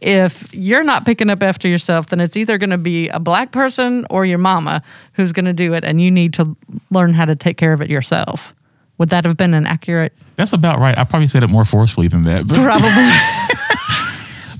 if 0.00 0.48
you're 0.54 0.84
not 0.84 1.04
picking 1.04 1.28
up 1.28 1.42
after 1.42 1.68
yourself, 1.68 2.06
then 2.06 2.20
it's 2.20 2.36
either 2.36 2.56
going 2.58 2.70
to 2.70 2.78
be 2.78 3.08
a 3.08 3.18
black 3.20 3.52
person 3.52 4.06
or 4.10 4.24
your 4.24 4.38
mama 4.38 4.82
who's 5.14 5.32
going 5.32 5.44
to 5.46 5.52
do 5.52 5.74
it, 5.74 5.84
and 5.84 6.00
you 6.00 6.10
need 6.10 6.32
to 6.34 6.56
learn 6.90 7.12
how 7.12 7.24
to 7.24 7.36
take 7.36 7.56
care 7.58 7.72
of 7.72 7.80
it 7.82 7.90
yourself. 7.90 8.54
Would 8.98 9.10
that 9.10 9.24
have 9.24 9.36
been 9.36 9.54
an 9.54 9.66
accurate? 9.66 10.12
That's 10.36 10.52
about 10.52 10.78
right. 10.80 10.96
I 10.96 11.04
probably 11.04 11.28
said 11.28 11.42
it 11.42 11.50
more 11.50 11.64
forcefully 11.64 12.08
than 12.08 12.24
that. 12.24 12.46
But, 12.48 12.56
Probably. 12.56 13.54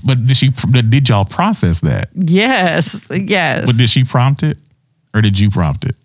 but 0.05 0.25
did 0.27 0.37
she 0.37 0.49
did 0.49 1.09
y'all 1.09 1.25
process 1.25 1.79
that? 1.81 2.09
yes. 2.15 3.07
Yes. 3.11 3.65
But 3.65 3.77
did 3.77 3.89
she 3.89 4.03
prompt 4.03 4.43
it? 4.43 4.57
Or 5.13 5.21
did 5.21 5.39
you 5.39 5.49
prompt 5.49 5.85
it? 5.85 5.95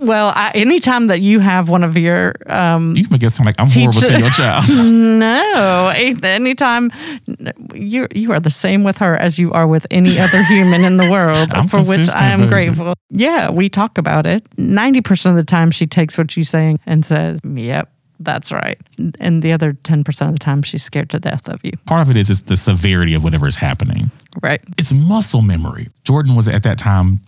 well, 0.00 0.32
I, 0.34 0.52
anytime 0.54 1.08
that 1.08 1.20
you 1.20 1.40
have 1.40 1.68
one 1.68 1.82
of 1.82 1.98
your 1.98 2.34
um, 2.46 2.94
You 2.96 3.02
can 3.04 3.14
make 3.14 3.22
it 3.24 3.30
sound 3.30 3.46
like 3.46 3.56
I'm 3.58 3.66
horrible 3.68 4.00
to 4.00 4.18
your 4.18 4.30
child. 4.30 4.64
No, 4.68 5.88
anytime 6.22 6.90
you 7.74 8.06
you 8.14 8.32
are 8.32 8.38
the 8.40 8.50
same 8.50 8.84
with 8.84 8.98
her 8.98 9.16
as 9.16 9.38
you 9.38 9.52
are 9.52 9.66
with 9.66 9.86
any 9.90 10.18
other 10.18 10.42
human 10.44 10.84
in 10.84 10.96
the 10.98 11.10
world, 11.10 11.50
for 11.70 11.82
which 11.82 12.08
I 12.14 12.28
am 12.28 12.40
baby. 12.40 12.50
grateful. 12.50 12.94
Yeah, 13.10 13.50
we 13.50 13.68
talk 13.68 13.98
about 13.98 14.26
it. 14.26 14.46
Ninety 14.56 15.00
percent 15.00 15.36
of 15.36 15.44
the 15.44 15.50
time, 15.50 15.70
she 15.72 15.86
takes 15.86 16.16
what 16.16 16.36
you're 16.36 16.44
saying 16.44 16.78
and 16.86 17.04
says, 17.04 17.40
"Yep, 17.42 17.90
that's 18.20 18.50
right," 18.52 18.78
and 19.20 19.42
the 19.42 19.52
other 19.52 19.74
ten 19.84 20.04
percent 20.04 20.30
of 20.30 20.34
the 20.34 20.44
time, 20.44 20.62
she's 20.62 20.82
scared 20.82 21.10
to 21.10 21.20
death 21.20 21.48
of 21.48 21.60
you. 21.64 21.72
Part 21.86 22.02
of 22.02 22.10
it 22.10 22.16
is 22.16 22.30
it's 22.30 22.42
the 22.42 22.56
severity 22.56 23.14
of 23.14 23.24
whatever 23.24 23.46
is 23.46 23.56
happening. 23.56 24.10
Right? 24.42 24.60
It's 24.76 24.92
muscle 24.92 25.42
memory. 25.42 25.88
Jordan 26.04 26.34
was 26.34 26.48
at 26.48 26.62
that 26.62 26.78
time 26.78 27.20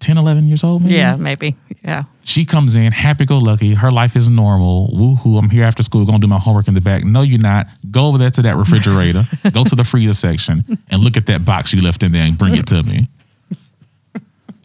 10, 0.00 0.16
11 0.16 0.48
years 0.48 0.64
old, 0.64 0.82
maybe? 0.82 0.94
Yeah, 0.94 1.16
maybe. 1.16 1.56
Yeah. 1.84 2.04
She 2.24 2.44
comes 2.44 2.74
in, 2.74 2.90
happy 2.90 3.26
go 3.26 3.38
lucky. 3.38 3.74
Her 3.74 3.90
life 3.90 4.16
is 4.16 4.30
normal. 4.30 4.88
Woohoo, 4.88 5.38
I'm 5.38 5.50
here 5.50 5.64
after 5.64 5.82
school, 5.82 6.04
gonna 6.04 6.18
do 6.18 6.26
my 6.26 6.38
homework 6.38 6.68
in 6.68 6.74
the 6.74 6.80
back. 6.80 7.04
No, 7.04 7.22
you're 7.22 7.38
not. 7.38 7.66
Go 7.90 8.06
over 8.06 8.18
there 8.18 8.30
to 8.30 8.42
that 8.42 8.56
refrigerator, 8.56 9.26
go 9.52 9.64
to 9.64 9.74
the 9.74 9.84
freezer 9.84 10.14
section, 10.14 10.64
and 10.90 11.02
look 11.02 11.16
at 11.16 11.26
that 11.26 11.44
box 11.44 11.72
you 11.72 11.82
left 11.82 12.02
in 12.02 12.12
there 12.12 12.24
and 12.24 12.36
bring 12.36 12.56
it 12.56 12.66
to 12.68 12.82
me. 12.82 13.08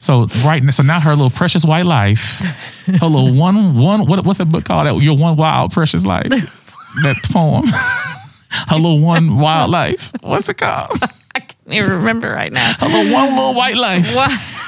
So 0.06 0.28
right 0.46 0.62
now, 0.62 0.70
so 0.70 0.84
now 0.84 1.00
her 1.00 1.16
little 1.16 1.32
precious 1.32 1.66
white 1.66 1.86
life, 1.86 2.40
her 2.86 3.08
little 3.08 3.34
one 3.40 3.74
one 3.76 4.06
what 4.06 4.24
what's 4.24 4.38
that 4.38 4.52
book 4.52 4.66
called? 4.66 4.86
That 4.86 5.04
your 5.04 5.18
one 5.18 5.36
wild 5.36 5.72
precious 5.72 6.06
life. 6.06 6.30
That 6.30 7.18
poem. 7.32 7.66
her 8.70 8.76
little 8.76 9.00
one 9.00 9.40
wild 9.40 9.72
life. 9.72 10.12
What's 10.22 10.48
it 10.48 10.58
called? 10.58 10.92
I 11.36 11.40
can't 11.40 11.58
even 11.70 11.90
remember 11.90 12.30
right 12.30 12.52
now. 12.52 12.74
Her 12.74 12.88
little 12.88 13.12
one 13.12 13.30
little 13.30 13.56
white 13.56 13.78
life. 13.78 14.08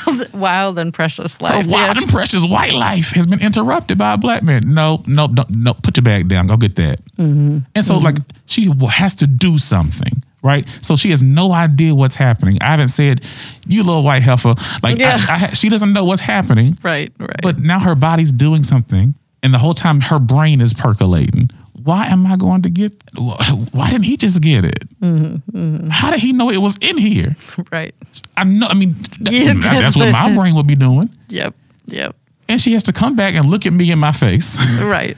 Wild, 0.07 0.33
wild 0.33 0.79
and 0.79 0.91
precious 0.91 1.39
life. 1.39 1.65
Her 1.65 1.71
wild 1.71 1.95
yes. 1.95 2.01
and 2.01 2.11
precious 2.11 2.43
white 2.43 2.73
life 2.73 3.11
has 3.11 3.27
been 3.27 3.39
interrupted 3.39 3.99
by 3.99 4.13
a 4.13 4.17
black 4.17 4.41
man. 4.41 4.73
No, 4.73 5.03
no, 5.05 5.27
no, 5.27 5.45
no. 5.49 5.75
Put 5.75 5.97
your 5.97 6.03
bag 6.03 6.29
down. 6.29 6.47
Go 6.47 6.57
get 6.57 6.75
that. 6.77 6.99
Mm-hmm. 7.17 7.59
And 7.75 7.85
so, 7.85 7.97
like, 7.99 8.17
she 8.47 8.73
has 8.89 9.13
to 9.15 9.27
do 9.27 9.59
something, 9.59 10.16
right? 10.43 10.67
So 10.81 10.95
she 10.95 11.09
has 11.11 11.21
no 11.23 11.51
idea 11.51 11.93
what's 11.95 12.15
happening. 12.15 12.57
I 12.61 12.65
haven't 12.71 12.89
said, 12.89 13.25
"You 13.67 13.83
little 13.83 14.03
white 14.03 14.21
heifer." 14.23 14.55
Like, 14.83 14.99
Yeah. 14.99 15.17
I, 15.27 15.45
I, 15.45 15.53
she 15.53 15.69
doesn't 15.69 15.93
know 15.93 16.03
what's 16.05 16.21
happening. 16.21 16.77
Right. 16.83 17.11
Right. 17.19 17.41
But 17.41 17.59
now 17.59 17.79
her 17.79 17.95
body's 17.95 18.31
doing 18.31 18.63
something, 18.63 19.15
and 19.43 19.53
the 19.53 19.57
whole 19.57 19.73
time 19.73 20.01
her 20.01 20.19
brain 20.19 20.61
is 20.61 20.73
percolating. 20.73 21.49
Why 21.83 22.07
am 22.07 22.27
I 22.27 22.35
going 22.35 22.63
to 22.63 22.69
get? 22.69 22.91
Why 23.15 23.89
didn't 23.89 24.03
he 24.05 24.17
just 24.17 24.41
get 24.41 24.65
it? 24.65 24.83
Mm-hmm, 24.99 25.87
How 25.89 26.09
did 26.11 26.19
he 26.19 26.33
know 26.33 26.49
it 26.49 26.57
was 26.57 26.77
in 26.81 26.97
here? 26.97 27.35
right. 27.71 27.95
I 28.35 28.43
know. 28.43 28.67
I 28.67 28.73
mean, 28.73 28.95
Yeah, 29.21 29.53
that's, 29.53 29.63
that's 29.63 29.95
what 29.97 30.11
my 30.11 30.33
brain 30.35 30.55
would 30.55 30.67
be 30.67 30.75
doing. 30.75 31.09
Yep. 31.29 31.53
Yep. 31.85 32.15
And 32.49 32.59
she 32.59 32.73
has 32.73 32.83
to 32.83 32.91
come 32.93 33.15
back 33.15 33.35
and 33.35 33.45
look 33.49 33.65
at 33.65 33.71
me 33.73 33.89
in 33.91 33.99
my 33.99 34.11
face. 34.11 34.57
Right. 34.85 35.15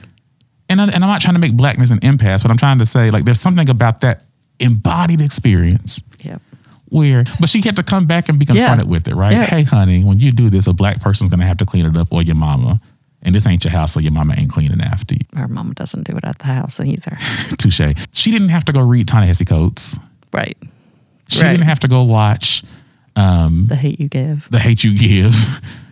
and, 0.68 0.80
I, 0.80 0.84
and 0.84 0.94
I'm 1.02 1.10
not 1.10 1.20
trying 1.20 1.34
to 1.34 1.40
make 1.40 1.54
blackness 1.56 1.90
an 1.90 1.98
impasse, 2.02 2.42
but 2.42 2.50
I'm 2.52 2.56
trying 2.56 2.78
to 2.78 2.86
say 2.86 3.10
like 3.10 3.24
there's 3.24 3.40
something 3.40 3.68
about 3.68 4.02
that 4.02 4.22
embodied 4.60 5.20
experience 5.20 6.02
Yep. 6.22 6.40
where, 6.88 7.24
but 7.40 7.48
she 7.48 7.60
had 7.62 7.76
to 7.76 7.82
come 7.82 8.06
back 8.06 8.28
and 8.28 8.38
be 8.38 8.46
confronted 8.46 8.88
with 8.88 9.08
it, 9.08 9.14
right? 9.14 9.32
Yeah. 9.32 9.44
Hey, 9.46 9.62
honey, 9.62 10.04
when 10.04 10.18
you 10.20 10.30
do 10.32 10.50
this, 10.50 10.66
a 10.66 10.72
black 10.72 11.00
person's 11.00 11.30
gonna 11.30 11.46
have 11.46 11.56
to 11.58 11.66
clean 11.66 11.86
it 11.86 11.96
up, 11.96 12.12
or 12.12 12.22
your 12.22 12.36
mama. 12.36 12.80
And 13.22 13.34
this 13.34 13.46
ain't 13.46 13.64
your 13.64 13.72
house, 13.72 13.92
so 13.92 14.00
your 14.00 14.12
mama 14.12 14.34
ain't 14.38 14.50
cleaning 14.50 14.80
after 14.80 15.14
you. 15.14 15.20
Our 15.36 15.46
mama 15.46 15.74
doesn't 15.74 16.04
do 16.04 16.16
it 16.16 16.24
at 16.24 16.38
the 16.38 16.46
house 16.46 16.80
either. 16.80 17.18
Touche. 17.58 17.80
She 18.12 18.30
didn't 18.30 18.48
have 18.48 18.64
to 18.64 18.72
go 18.72 18.80
read 18.80 19.08
Ta-Nehisi 19.08 19.46
Coates. 19.46 19.98
Right. 20.32 20.56
She 21.28 21.42
Right. 21.42 21.50
didn't 21.50 21.66
have 21.66 21.80
to 21.80 21.88
go 21.88 22.02
watch 22.04 22.62
um, 23.16 23.66
The 23.68 23.76
hate 23.76 24.00
you 24.00 24.08
give. 24.08 24.46
The 24.50 24.58
Hate 24.58 24.84
You 24.84 24.96
Give. 24.96 25.34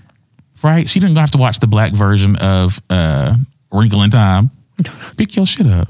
right? 0.62 0.88
She 0.88 1.00
didn't 1.00 1.16
have 1.16 1.30
to 1.32 1.38
watch 1.38 1.58
the 1.60 1.66
black 1.66 1.92
version 1.92 2.36
of 2.36 2.80
uh, 2.88 3.34
Wrinkle 3.72 4.02
in 4.02 4.10
Time. 4.10 4.50
Pick 5.18 5.36
your 5.36 5.44
shit 5.44 5.66
up. 5.66 5.88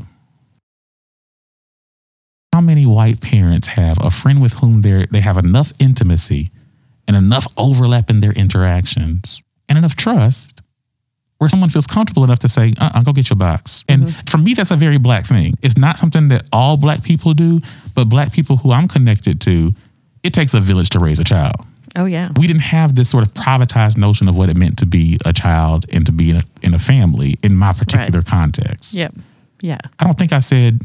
How 2.59 2.63
many 2.63 2.87
white 2.87 3.21
parents 3.21 3.69
have 3.69 3.99
a 4.03 4.11
friend 4.11 4.43
with 4.43 4.55
whom 4.55 4.83
they 4.83 5.07
they 5.13 5.21
have 5.21 5.39
enough 5.39 5.73
intimacy 5.79 6.51
and 7.07 7.17
enough 7.17 7.47
overlap 7.57 8.11
in 8.11 8.19
their 8.19 8.33
interactions 8.33 9.45
and 9.69 9.79
enough 9.79 9.95
trust 9.95 10.61
where 11.39 11.49
someone 11.49 11.71
feels 11.71 11.87
comfortable 11.87 12.25
enough 12.25 12.41
to 12.41 12.49
say, 12.49 12.75
uh-uh, 12.81 13.05
go 13.05 13.13
get 13.13 13.31
your 13.31 13.37
box. 13.37 13.85
And 13.89 14.07
mm-hmm. 14.07 14.27
for 14.29 14.39
me, 14.39 14.55
that's 14.55 14.73
a 14.73 14.77
very 14.77 14.99
black 14.99 15.25
thing. 15.25 15.55
It's 15.63 15.79
not 15.79 16.01
something 16.01 16.27
that 16.29 16.49
all 16.53 16.77
black 16.77 17.05
people 17.05 17.33
do, 17.33 17.61
but 17.95 18.07
black 18.07 18.33
people 18.33 18.57
who 18.57 18.73
I'm 18.73 18.89
connected 18.89 19.41
to, 19.43 19.73
it 20.25 20.35
takes 20.35 20.53
a 20.55 20.61
village 20.61 20.89
to 20.91 20.99
raise 20.99 21.21
a 21.21 21.25
child 21.25 21.65
Oh 21.95 22.07
yeah. 22.07 22.31
we 22.37 22.49
didn't 22.49 22.63
have 22.63 22.97
this 22.97 23.09
sort 23.09 23.25
of 23.25 23.35
privatized 23.35 23.99
notion 23.99 24.29
of 24.29 24.37
what 24.37 24.51
it 24.51 24.57
meant 24.57 24.79
to 24.79 24.87
be 24.87 25.17
a 25.25 25.33
child 25.33 25.87
and 25.93 26.05
to 26.07 26.13
be 26.13 26.31
in 26.31 26.39
a, 26.39 26.43
in 26.63 26.75
a 26.75 26.79
family 26.81 27.39
in 27.45 27.55
my 27.55 27.73
particular 27.73 28.21
context. 28.21 28.95
Yep. 28.95 29.15
Yeah. 29.61 29.79
I 30.01 30.05
don't 30.05 30.19
think 30.19 30.33
I 30.33 30.41
said, 30.41 30.83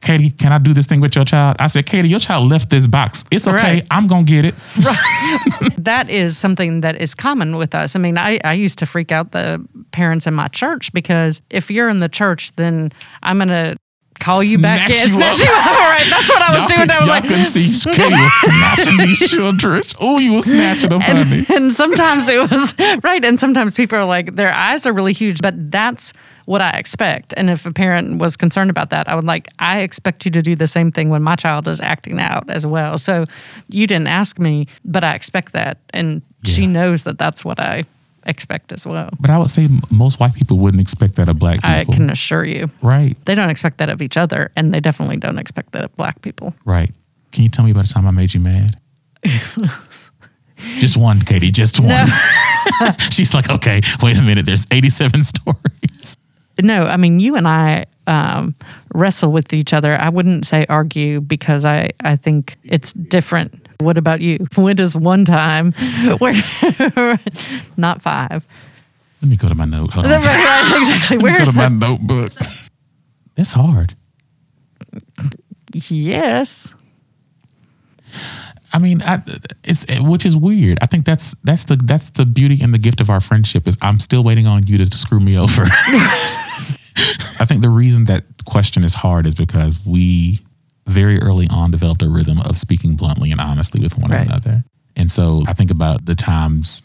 Katie, 0.00 0.30
can 0.30 0.52
I 0.52 0.58
do 0.58 0.72
this 0.72 0.86
thing 0.86 1.00
with 1.00 1.16
your 1.16 1.24
child? 1.24 1.56
I 1.58 1.66
said, 1.66 1.86
Katie, 1.86 2.08
your 2.08 2.20
child 2.20 2.48
left 2.50 2.70
this 2.70 2.86
box. 2.86 3.24
It's 3.30 3.48
okay. 3.48 3.56
Right. 3.56 3.86
I'm 3.90 4.06
gonna 4.06 4.24
get 4.24 4.44
it. 4.44 4.54
that 5.78 6.08
is 6.10 6.36
something 6.38 6.80
that 6.82 7.00
is 7.00 7.14
common 7.14 7.56
with 7.56 7.74
us. 7.74 7.96
I 7.96 7.98
mean, 7.98 8.18
I, 8.18 8.38
I 8.44 8.52
used 8.52 8.78
to 8.78 8.86
freak 8.86 9.10
out 9.12 9.32
the 9.32 9.64
parents 9.92 10.26
in 10.26 10.34
my 10.34 10.48
church 10.48 10.92
because 10.92 11.42
if 11.50 11.70
you're 11.70 11.88
in 11.88 12.00
the 12.00 12.08
church, 12.08 12.54
then 12.56 12.92
I'm 13.22 13.38
going 13.38 13.48
to 13.48 13.76
call 14.20 14.42
you 14.42 14.58
back 14.58 14.90
in. 14.90 14.96
you 14.96 15.24
up. 15.24 15.38
you 15.38 15.44
up. 15.44 15.66
All 15.66 15.90
right. 15.90 16.06
That's 16.08 16.28
what 16.28 16.42
I 16.42 16.52
was 16.52 16.62
Y'all 16.62 16.68
doing. 16.68 16.80
could, 16.80 16.90
I 16.90 17.00
was 17.00 17.08
like, 17.08 17.24
see 17.50 17.90
Katie 17.96 18.14
was 18.14 18.32
snatching 18.40 18.96
these 18.98 19.30
children. 19.30 19.82
Oh, 20.00 20.18
you 20.18 20.34
were 20.34 20.42
snatching 20.42 20.90
them, 20.90 21.00
honey. 21.00 21.44
and 21.54 21.72
sometimes 21.72 22.28
it 22.28 22.50
was 22.50 22.74
right. 23.02 23.24
And 23.24 23.38
sometimes 23.38 23.74
people 23.74 23.98
are 23.98 24.04
like, 24.04 24.34
their 24.36 24.52
eyes 24.52 24.86
are 24.86 24.92
really 24.92 25.12
huge, 25.12 25.40
but 25.40 25.70
that's 25.70 26.12
what 26.46 26.60
I 26.62 26.70
expect. 26.70 27.34
And 27.36 27.50
if 27.50 27.66
a 27.66 27.72
parent 27.72 28.18
was 28.18 28.36
concerned 28.36 28.70
about 28.70 28.90
that, 28.90 29.08
I 29.08 29.14
would 29.14 29.24
like, 29.24 29.48
I 29.58 29.80
expect 29.80 30.24
you 30.24 30.30
to 30.32 30.42
do 30.42 30.56
the 30.56 30.66
same 30.66 30.90
thing 30.90 31.10
when 31.10 31.22
my 31.22 31.36
child 31.36 31.68
is 31.68 31.80
acting 31.80 32.18
out 32.20 32.48
as 32.48 32.64
well. 32.64 32.98
So 32.98 33.26
you 33.68 33.86
didn't 33.86 34.06
ask 34.08 34.38
me, 34.38 34.66
but 34.84 35.04
I 35.04 35.12
expect 35.14 35.52
that. 35.52 35.78
And 35.90 36.22
she 36.44 36.66
knows 36.66 37.04
that 37.04 37.18
that's 37.18 37.44
what 37.44 37.60
I 37.60 37.84
expect 38.24 38.72
as 38.72 38.86
well. 38.86 39.10
But 39.20 39.30
I 39.30 39.38
would 39.38 39.50
say 39.50 39.68
most 39.90 40.18
white 40.20 40.34
people 40.34 40.58
wouldn't 40.58 40.80
expect 40.80 41.16
that 41.16 41.28
of 41.28 41.38
black 41.38 41.56
people. 41.56 41.70
I 41.70 41.84
can 41.84 42.10
assure 42.10 42.44
you. 42.44 42.70
right, 42.82 43.16
They 43.24 43.34
don't 43.34 43.50
expect 43.50 43.78
that 43.78 43.88
of 43.88 44.00
each 44.02 44.16
other, 44.16 44.50
and 44.56 44.72
they 44.74 44.80
definitely 44.80 45.16
don't 45.16 45.38
expect 45.38 45.72
that 45.72 45.84
of 45.84 45.94
black 45.96 46.22
people. 46.22 46.54
right. 46.64 46.90
Can 47.32 47.42
you 47.42 47.50
tell 47.50 47.64
me 47.66 47.70
about 47.72 47.86
the 47.86 47.92
time 47.92 48.06
I 48.06 48.12
made 48.12 48.32
you 48.32 48.40
mad? 48.40 48.76
just 50.78 50.96
one, 50.96 51.20
Katie. 51.20 51.50
Just 51.50 51.80
one. 51.80 52.06
She's 53.10 53.34
like, 53.34 53.50
okay, 53.50 53.80
wait 54.02 54.16
a 54.16 54.22
minute. 54.22 54.46
There's 54.46 54.66
87 54.70 55.22
stories. 55.24 55.56
No, 56.62 56.84
I 56.84 56.96
mean 56.96 57.20
you 57.20 57.36
and 57.36 57.46
I 57.46 57.86
um, 58.06 58.54
wrestle 58.94 59.32
with 59.32 59.52
each 59.52 59.72
other. 59.72 59.96
I 60.00 60.08
wouldn't 60.08 60.46
say 60.46 60.66
argue 60.68 61.20
because 61.20 61.64
I 61.64 61.90
I 62.00 62.16
think 62.16 62.56
it's 62.64 62.92
different. 62.92 63.68
What 63.80 63.98
about 63.98 64.20
you? 64.20 64.46
When 64.56 64.78
is 64.78 64.96
one 64.96 65.24
time 65.24 65.72
where 66.18 66.34
not 67.76 68.02
five? 68.02 68.46
Let 69.22 69.30
me 69.30 69.36
go 69.36 69.48
to 69.48 69.54
my 69.54 69.64
note. 69.64 69.92
Hold 69.92 70.06
on. 70.06 70.12
Right, 70.12 70.24
right, 70.24 70.74
exactly. 70.78 71.16
Let 71.18 71.24
me 71.24 71.30
go 71.30 71.36
Where's 71.36 71.50
to 71.50 71.56
my 71.56 71.68
notebook. 71.68 72.32
That's 73.34 73.52
hard. 73.52 73.96
yes? 75.72 76.72
I 78.72 78.78
mean, 78.78 79.02
I, 79.02 79.22
it's 79.64 79.86
which 80.00 80.26
is 80.26 80.36
weird. 80.36 80.78
I 80.82 80.86
think 80.86 81.06
that's 81.06 81.34
that's 81.44 81.64
the 81.64 81.76
that's 81.76 82.10
the 82.10 82.26
beauty 82.26 82.58
and 82.62 82.74
the 82.74 82.78
gift 82.78 83.00
of 83.00 83.08
our 83.08 83.20
friendship 83.20 83.66
is 83.66 83.78
I'm 83.80 83.98
still 83.98 84.22
waiting 84.22 84.46
on 84.46 84.66
you 84.66 84.76
to 84.78 84.96
screw 84.96 85.20
me 85.20 85.38
over. 85.38 85.64
I 86.96 87.44
think 87.44 87.60
the 87.62 87.70
reason 87.70 88.04
that 88.04 88.24
question 88.46 88.84
is 88.84 88.94
hard 88.94 89.26
is 89.26 89.34
because 89.34 89.84
we 89.86 90.40
very 90.86 91.20
early 91.20 91.48
on 91.50 91.70
developed 91.70 92.02
a 92.02 92.08
rhythm 92.08 92.40
of 92.40 92.56
speaking 92.56 92.96
bluntly 92.96 93.30
and 93.32 93.40
honestly 93.40 93.80
with 93.80 93.98
one 93.98 94.10
Right. 94.10 94.26
another. 94.26 94.64
And 94.94 95.10
so 95.10 95.42
I 95.46 95.52
think 95.52 95.70
about 95.70 96.06
the 96.06 96.14
times 96.14 96.84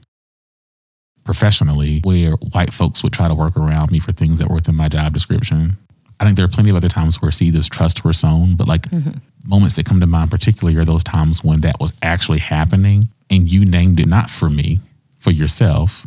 professionally 1.23 2.01
where 2.03 2.31
white 2.31 2.73
folks 2.73 3.03
would 3.03 3.13
try 3.13 3.27
to 3.27 3.35
work 3.35 3.55
around 3.55 3.91
me 3.91 3.99
for 3.99 4.11
things 4.11 4.39
that 4.39 4.49
were 4.49 4.55
within 4.55 4.75
my 4.75 4.89
job 4.89 5.13
description. 5.13 5.77
I 6.19 6.25
think 6.25 6.35
there 6.35 6.45
are 6.45 6.49
plenty 6.49 6.69
of 6.69 6.75
other 6.75 6.89
times 6.89 7.21
where 7.21 7.31
seeds 7.31 7.55
of 7.55 7.69
trust 7.69 8.03
were 8.03 8.13
sown, 8.13 8.55
but 8.55 8.67
like 8.67 8.83
mm-hmm. 8.83 9.11
moments 9.45 9.75
that 9.75 9.85
come 9.85 9.99
to 9.99 10.07
mind 10.07 10.29
particularly 10.29 10.77
are 10.79 10.85
those 10.85 11.03
times 11.03 11.43
when 11.43 11.61
that 11.61 11.79
was 11.79 11.93
actually 12.01 12.39
happening 12.39 13.09
and 13.29 13.49
you 13.49 13.65
named 13.65 13.99
it 13.99 14.07
not 14.07 14.29
for 14.29 14.49
me, 14.49 14.79
for 15.19 15.31
yourself 15.31 16.05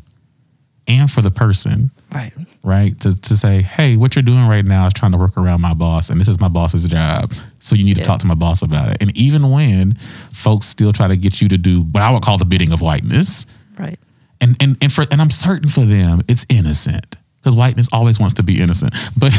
and 0.87 1.11
for 1.11 1.21
the 1.23 1.31
person, 1.31 1.91
Right. 2.13 2.33
right? 2.63 2.99
To, 3.01 3.19
to 3.23 3.37
say, 3.37 3.63
hey, 3.63 3.97
what 3.97 4.15
you're 4.15 4.23
doing 4.23 4.47
right 4.47 4.65
now 4.65 4.87
is 4.87 4.93
trying 4.93 5.13
to 5.13 5.19
work 5.19 5.37
around 5.39 5.61
my 5.61 5.75
boss 5.75 6.11
and 6.11 6.21
this 6.21 6.29
is 6.29 6.39
my 6.39 6.49
boss's 6.49 6.87
job. 6.87 7.33
So 7.61 7.75
you 7.75 7.85
need 7.85 7.97
Yeah. 7.97 8.03
to 8.05 8.09
talk 8.09 8.21
to 8.21 8.27
my 8.27 8.35
boss 8.35 8.63
about 8.63 8.91
it. 8.91 8.99
And 9.01 9.17
even 9.17 9.51
when 9.51 9.95
folks 10.33 10.67
still 10.67 10.93
try 10.93 11.09
to 11.09 11.17
get 11.17 11.41
you 11.41 11.49
to 11.49 11.59
do 11.59 11.81
what 11.83 12.03
I 12.03 12.11
would 12.11 12.23
call 12.23 12.37
the 12.39 12.45
bidding 12.45 12.73
of 12.73 12.81
whiteness, 12.81 13.47
Right. 13.79 13.99
and 14.41 14.57
and 14.61 14.77
and 14.83 14.93
for 14.93 15.05
and 15.11 15.21
I'm 15.21 15.31
certain 15.31 15.69
for 15.69 15.85
them 15.85 16.21
it's 16.29 16.45
innocent 16.49 17.17
because 17.41 17.57
whiteness 17.57 17.89
always 17.93 18.19
wants 18.21 18.35
to 18.35 18.43
be 18.43 18.61
innocent. 18.61 18.95
But 19.17 19.33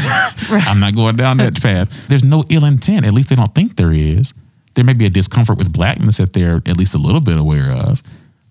I'm 0.49 0.79
not 0.79 0.95
going 0.95 1.15
down 1.15 1.37
that 1.37 1.61
path. 1.61 2.07
There's 2.07 2.23
no 2.23 2.43
ill 2.49 2.65
intent. 2.65 3.05
At 3.05 3.13
least 3.13 3.29
they 3.29 3.35
don't 3.35 3.53
think 3.55 3.75
there 3.75 3.91
is. 3.93 4.33
There 4.73 4.83
may 4.83 4.93
be 4.93 5.05
a 5.05 5.09
discomfort 5.09 5.57
with 5.57 5.71
blackness 5.71 6.17
that 6.17 6.33
they're 6.33 6.57
at 6.65 6.77
least 6.77 6.95
a 6.95 6.97
little 6.97 7.21
bit 7.21 7.39
aware 7.39 7.71
of. 7.71 8.03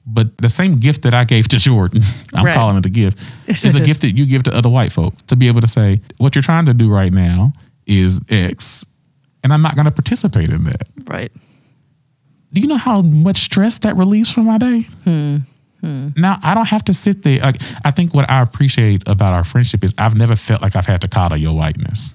But 0.07 0.37
the 0.39 0.49
same 0.51 0.77
gift 0.77 1.03
that 1.03 1.15
I 1.15 1.25
gave 1.25 1.49
to 1.49 1.57
Jordan, 1.59 2.03
I'm 2.35 2.45
Right. 2.45 2.55
calling 2.55 2.77
it 2.77 2.85
a 2.87 2.91
gift, 2.91 3.19
is 3.49 3.75
a 3.75 3.81
gift 3.81 4.03
that 4.03 4.17
you 4.17 4.27
give 4.27 4.43
to 4.45 4.55
other 4.55 4.69
white 4.69 4.93
folks 4.93 5.23
to 5.25 5.37
be 5.37 5.49
able 5.49 5.61
to 5.63 5.67
say, 5.67 6.01
what 6.19 6.35
you're 6.35 6.43
trying 6.43 6.67
to 6.67 6.75
do 6.75 6.91
right 6.91 7.13
now 7.13 7.53
is 7.87 8.21
X, 8.29 8.85
and 9.43 9.53
I'm 9.53 9.63
not 9.63 9.77
going 9.77 9.87
to 9.87 9.91
participate 9.91 10.51
in 10.51 10.65
that. 10.65 10.89
Right. 11.07 11.33
Do 12.53 12.61
you 12.61 12.69
know 12.69 12.77
how 12.77 13.01
much 13.01 13.39
stress 13.39 13.79
that 13.79 13.97
relieves 13.97 14.31
from 14.31 14.45
my 14.47 14.59
day? 14.59 14.83
Hmm. 15.05 15.37
Hmm. 15.81 16.09
Now 16.17 16.39
I 16.43 16.55
don't 16.55 16.69
have 16.69 16.85
to 16.85 16.95
sit 16.95 17.23
there. 17.25 17.41
Like 17.41 17.61
I 17.85 17.91
think 17.91 18.15
what 18.15 18.31
I 18.31 18.41
appreciate 18.43 19.03
about 19.09 19.33
our 19.33 19.43
friendship 19.45 19.83
is 19.85 19.93
I've 19.99 20.15
never 20.15 20.37
felt 20.37 20.63
like 20.63 20.77
I've 20.77 20.87
had 20.87 21.01
to 21.01 21.09
coddle 21.09 21.37
your 21.37 21.55
whiteness. 21.55 22.15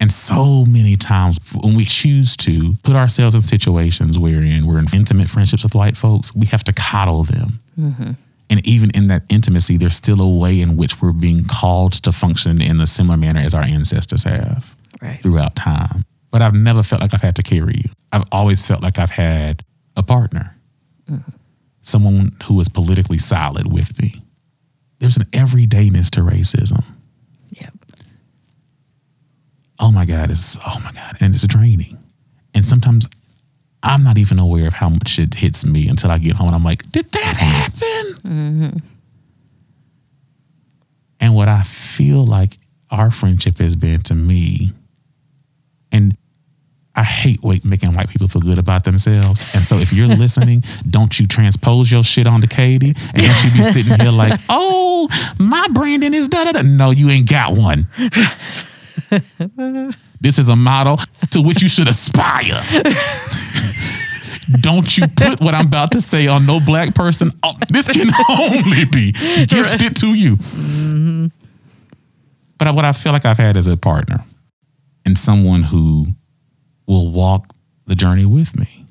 And 0.00 0.10
so 0.10 0.64
many 0.64 0.96
times 0.96 1.38
when 1.54 1.76
we 1.76 1.84
choose 1.84 2.36
to 2.38 2.74
put 2.82 2.96
ourselves 2.96 3.34
in 3.34 3.40
situations 3.42 4.18
wherein 4.18 4.66
we're 4.66 4.78
in 4.78 4.86
intimate 4.94 5.28
friendships 5.28 5.62
with 5.62 5.74
white 5.74 5.96
folks, 5.96 6.34
we 6.34 6.46
have 6.46 6.64
to 6.64 6.72
coddle 6.72 7.24
them. 7.24 7.60
Mm-hmm. 7.78 8.12
And 8.48 8.66
even 8.66 8.90
in 8.92 9.08
that 9.08 9.22
intimacy, 9.28 9.76
there's 9.76 9.94
still 9.94 10.20
a 10.20 10.38
way 10.38 10.60
in 10.60 10.76
which 10.76 11.00
we're 11.00 11.12
being 11.12 11.44
called 11.44 11.92
to 12.02 12.12
function 12.12 12.60
in 12.60 12.80
a 12.80 12.86
similar 12.86 13.16
manner 13.16 13.40
as 13.40 13.54
our 13.54 13.62
ancestors 13.62 14.24
have 14.24 14.74
Right. 15.00 15.22
throughout 15.22 15.54
time. 15.54 16.04
But 16.30 16.42
I've 16.42 16.54
never 16.54 16.82
felt 16.82 17.00
like 17.00 17.14
I've 17.14 17.22
had 17.22 17.36
to 17.36 17.42
carry 17.42 17.74
you. 17.76 17.90
I've 18.12 18.24
always 18.32 18.66
felt 18.66 18.82
like 18.82 18.98
I've 18.98 19.10
had 19.10 19.64
a 19.96 20.02
partner, 20.02 20.56
mm-hmm. 21.10 21.30
someone 21.82 22.36
who 22.44 22.60
is 22.60 22.68
politically 22.68 23.18
solid 23.18 23.72
with 23.72 24.00
me. 24.00 24.22
There's 24.98 25.16
an 25.16 25.24
everydayness 25.32 26.10
to 26.10 26.20
racism. 26.20 26.84
Oh 29.80 29.90
my 29.90 30.04
God, 30.04 30.30
it's 30.30 30.58
oh 30.58 30.80
my 30.84 30.92
God, 30.92 31.16
and 31.20 31.34
it's 31.34 31.46
draining. 31.46 31.98
And 32.54 32.64
sometimes 32.64 33.06
I'm 33.82 34.02
not 34.02 34.18
even 34.18 34.38
aware 34.38 34.66
of 34.66 34.74
how 34.74 34.90
much 34.90 35.18
it 35.18 35.34
hits 35.34 35.64
me 35.64 35.88
until 35.88 36.10
I 36.10 36.18
get 36.18 36.36
home 36.36 36.48
and 36.48 36.56
I'm 36.56 36.64
like, 36.64 36.90
did 36.92 37.10
that 37.12 37.36
happen? 37.36 38.14
Mm-hmm. 38.30 38.76
And 41.20 41.34
what 41.34 41.48
I 41.48 41.62
feel 41.62 42.26
like 42.26 42.58
our 42.90 43.10
friendship 43.10 43.58
has 43.58 43.76
been 43.76 44.02
to 44.02 44.14
me, 44.14 44.72
and 45.92 46.16
I 46.94 47.04
hate 47.04 47.42
making 47.64 47.92
white 47.94 48.10
people 48.10 48.28
feel 48.28 48.42
good 48.42 48.58
about 48.58 48.84
themselves. 48.84 49.44
And 49.54 49.64
so 49.64 49.78
if 49.78 49.92
you're 49.92 50.08
listening, 50.08 50.62
don't 50.90 51.18
you 51.18 51.26
transpose 51.26 51.90
your 51.90 52.04
shit 52.04 52.26
onto 52.26 52.48
Katie, 52.48 52.94
and 53.14 53.22
don't 53.22 53.44
you 53.44 53.50
be 53.52 53.62
sitting 53.62 53.98
here 53.98 54.10
like, 54.10 54.38
oh, 54.50 55.08
my 55.38 55.66
Brandon 55.72 56.12
is 56.12 56.28
da 56.28 56.44
da 56.44 56.52
da. 56.52 56.62
No, 56.62 56.90
you 56.90 57.08
ain't 57.08 57.30
got 57.30 57.56
one. 57.56 57.88
this 60.20 60.38
is 60.38 60.48
a 60.48 60.56
model 60.56 60.98
to 61.30 61.40
which 61.40 61.62
you 61.62 61.68
should 61.68 61.88
aspire. 61.88 62.62
Don't 64.60 64.98
you 64.98 65.06
put 65.06 65.40
what 65.40 65.54
I'm 65.54 65.66
about 65.66 65.92
to 65.92 66.00
say 66.00 66.26
on 66.26 66.44
no 66.44 66.58
black 66.58 66.94
person. 66.94 67.30
Oh, 67.42 67.52
this 67.68 67.86
can 67.88 68.10
only 68.28 68.84
be 68.84 69.12
gifted 69.12 69.96
to 69.98 70.14
you. 70.14 70.36
Mm-hmm. 70.36 71.26
But 72.58 72.74
what 72.74 72.84
I 72.84 72.92
feel 72.92 73.12
like 73.12 73.24
I've 73.24 73.38
had 73.38 73.56
is 73.56 73.66
a 73.66 73.76
partner 73.76 74.24
and 75.06 75.16
someone 75.16 75.62
who 75.62 76.06
will 76.86 77.12
walk 77.12 77.54
the 77.86 77.94
journey 77.94 78.26
with 78.26 78.58
me. 78.58 78.86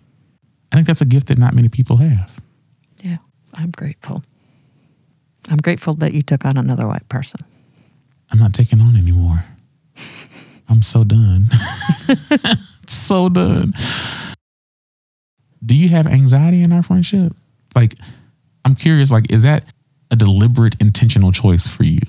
I 0.71 0.75
think 0.75 0.88
that's 0.88 1.01
a 1.01 1.05
gift 1.05 1.27
that 1.27 1.38
not 1.38 1.53
many 1.53 1.67
people 1.67 1.97
have. 1.97 2.39
Yeah. 3.01 3.17
I'm 3.53 3.71
grateful. 3.71 4.23
I'm 5.49 5.58
grateful 5.58 5.95
that 5.95 6.13
you 6.13 6.21
took 6.21 6.45
on 6.45 6.58
another 6.58 6.88
white 6.88 7.08
person. 7.10 7.41
I'm 8.32 8.39
not 8.39 8.53
taking 8.53 8.82
on 8.82 8.95
anymore. 8.95 9.43
I'm 10.67 10.81
so 10.81 11.03
done. 11.03 11.49
so 12.88 13.29
done. 13.29 13.73
Do 15.65 15.75
you 15.75 15.89
have 15.89 16.07
anxiety 16.07 16.63
in 16.63 16.71
our 16.71 16.83
friendship? 16.83 17.33
Like, 17.75 17.95
I'm 18.65 18.75
curious, 18.75 19.12
like, 19.12 19.31
is 19.31 19.41
that 19.43 19.63
a 20.12 20.15
deliberate, 20.15 20.79
intentional 20.79 21.31
choice 21.31 21.67
for 21.67 21.83
you? 21.83 21.99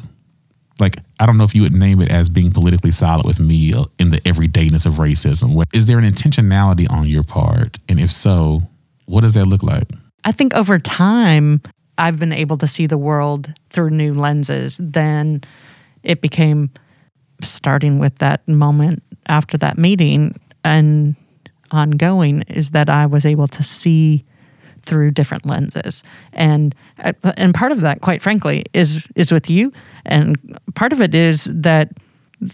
Like, 0.79 0.97
I 1.19 1.27
don't 1.27 1.37
know 1.37 1.45
if 1.45 1.55
you 1.55 1.63
would 1.63 1.75
name 1.75 2.01
it 2.01 2.11
as 2.11 2.29
being 2.29 2.51
politically 2.51 2.91
solid 2.91 3.27
with 3.27 3.41
me 3.41 3.75
uh, 3.75 3.85
in 3.99 4.11
the 4.11 4.21
everydayness 4.23 4.87
of 4.87 4.95
racism. 4.95 5.63
Is 5.75 5.87
there 5.87 5.99
an 5.99 6.05
intentionality 6.05 6.91
on 6.91 7.07
your 7.07 7.23
part? 7.23 7.79
And 7.89 8.01
if 8.01 8.11
so, 8.11 8.63
what 9.07 9.23
does 9.23 9.35
that 9.35 9.47
look 9.47 9.63
like? 9.63 9.91
I 10.25 10.33
think 10.33 10.55
over 10.55 10.79
time, 10.79 11.61
I've 11.99 12.19
been 12.19 12.33
able 12.33 12.57
to 12.59 12.67
see 12.67 12.87
the 12.87 12.99
world 12.99 13.53
through 13.71 13.91
new 13.91 14.15
lenses. 14.15 14.79
Then 14.81 15.43
it 16.03 16.23
became 16.23 16.71
starting 17.45 17.99
with 17.99 18.19
that 18.19 18.47
moment 18.49 19.03
after 19.27 19.57
that 19.59 19.79
meeting 19.79 20.39
and 20.65 21.15
ongoing 21.71 22.43
is 22.43 22.71
that 22.71 22.89
I 22.89 23.07
was 23.07 23.25
able 23.25 23.49
to 23.49 23.63
see 23.63 24.25
through 24.83 25.11
different 25.13 25.47
lenses. 25.47 26.03
And 26.33 26.75
uh, 26.99 27.13
and 27.37 27.55
part 27.55 27.73
of 27.73 27.81
that 27.83 28.01
quite 28.01 28.23
frankly 28.23 28.65
is 28.73 29.07
is 29.15 29.31
with 29.31 29.51
you. 29.51 29.73
And 30.07 30.59
part 30.75 30.93
of 30.93 31.01
it 31.01 31.15
is 31.15 31.49
that 31.53 31.91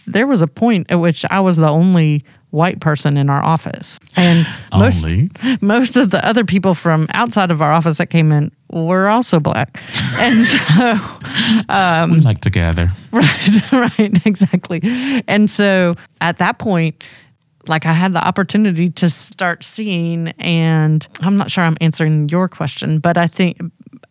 there 0.07 0.27
was 0.27 0.43
a 0.43 0.49
point 0.49 0.91
at 0.91 0.97
which 0.97 1.25
I 1.31 1.41
was 1.41 1.57
the 1.57 1.69
only 1.69 2.25
white 2.51 2.81
person 2.81 3.17
in 3.17 3.29
our 3.29 3.43
office. 3.43 3.99
And 4.17 4.47
most, 4.77 5.05
Only. 5.05 5.31
most 5.61 5.97
of 5.97 6.11
the 6.11 6.25
other 6.27 6.45
people 6.45 6.75
from 6.75 7.07
outside 7.13 7.51
of 7.51 7.61
our 7.61 7.73
office 7.73 7.99
that 7.99 8.07
came 8.07 8.33
in 8.33 8.53
were 8.71 9.09
also 9.09 9.41
black. 9.41 9.81
And 10.19 10.43
so 10.43 10.99
um, 11.69 12.13
we 12.13 12.21
like 12.21 12.41
to 12.43 12.51
gather. 12.51 12.89
Right, 13.13 13.73
right, 13.73 14.27
exactly. 14.27 14.81
And 15.27 15.49
so 15.49 15.95
at 16.21 16.37
that 16.39 16.59
point, 16.59 17.03
like 17.67 17.87
I 17.87 17.93
had 17.93 18.13
the 18.13 18.27
opportunity 18.27 18.91
to 18.91 19.09
start 19.09 19.65
seeing, 19.65 20.29
and 20.39 21.07
I'm 21.21 21.37
not 21.37 21.51
sure 21.51 21.65
I'm 21.65 21.77
answering 21.81 22.29
your 22.29 22.49
question, 22.49 22.99
but 22.99 23.17
I 23.17 23.27
think 23.27 23.59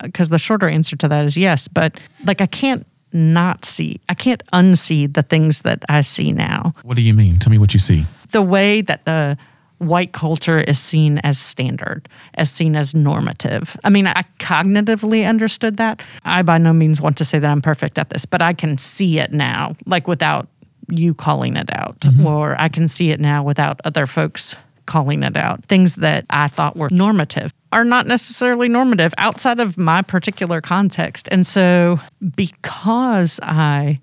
because 0.02 0.30
the 0.30 0.39
shorter 0.39 0.67
answer 0.67 0.95
to 0.95 1.08
that 1.08 1.26
is 1.26 1.38
yes, 1.38 1.67
but 1.67 2.00
like 2.26 2.41
I 2.41 2.48
can't 2.48 2.86
not 3.13 3.63
see, 3.63 4.02
I 4.10 4.13
can't 4.13 4.43
unsee 4.54 5.12
the 5.12 5.24
things 5.24 5.62
that 5.62 5.84
I 5.88 6.02
see 6.02 6.32
now. 6.32 6.74
What 6.84 6.98
do 6.98 7.02
you 7.02 7.13
mean? 7.13 7.38
Tell 7.38 7.52
me 7.52 7.58
what 7.58 7.74
you 7.74 7.80
see. 7.80 8.06
The 8.36 8.41
way 8.41 8.82
that 8.82 9.06
the 9.06 9.38
white 9.78 10.12
culture 10.12 10.60
is 10.60 10.80
seen 10.80 11.19
as 11.19 11.39
standard, 11.39 12.10
as 12.34 12.52
seen 12.52 12.76
as 12.76 12.93
normative. 12.93 13.78
I 13.84 13.89
mean, 13.89 14.08
I 14.08 14.24
cognitively 14.39 15.28
understood 15.28 15.78
that. 15.78 16.04
I 16.24 16.41
by 16.41 16.58
no 16.58 16.74
means 16.74 17.02
want 17.02 17.17
to 17.17 17.26
say 17.26 17.39
that 17.39 17.50
I'm 17.50 17.62
perfect 17.62 17.98
at 17.98 18.10
this, 18.10 18.26
but 18.26 18.41
I 18.41 18.54
can 18.54 18.78
see 18.78 19.19
it 19.19 19.32
now, 19.32 19.76
like 19.86 20.08
without 20.08 20.48
you 20.89 21.13
calling 21.13 21.56
it 21.56 21.69
out, 21.74 22.00
mm-hmm. 22.02 22.26
or 22.26 22.60
I 22.60 22.69
can 22.69 22.88
see 22.88 23.12
it 23.12 23.19
now 23.19 23.43
without 23.43 23.80
other 23.86 24.06
folks 24.06 24.56
calling 24.86 25.24
it 25.24 25.36
out. 25.36 25.65
Things 25.65 25.95
that 25.95 26.26
I 26.30 26.48
thought 26.48 26.76
were 26.78 26.89
normative 26.91 27.54
are 27.71 27.86
not 27.86 28.08
necessarily 28.08 28.69
normative 28.69 29.13
outside 29.17 29.60
of 29.60 29.78
my 29.78 30.02
particular 30.02 30.62
context. 30.62 31.28
And 31.32 31.45
so, 31.45 32.00
because 32.36 33.39
I 33.41 34.00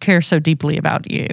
care 0.00 0.22
so 0.22 0.38
deeply 0.38 0.78
about 0.78 1.10
you, 1.10 1.28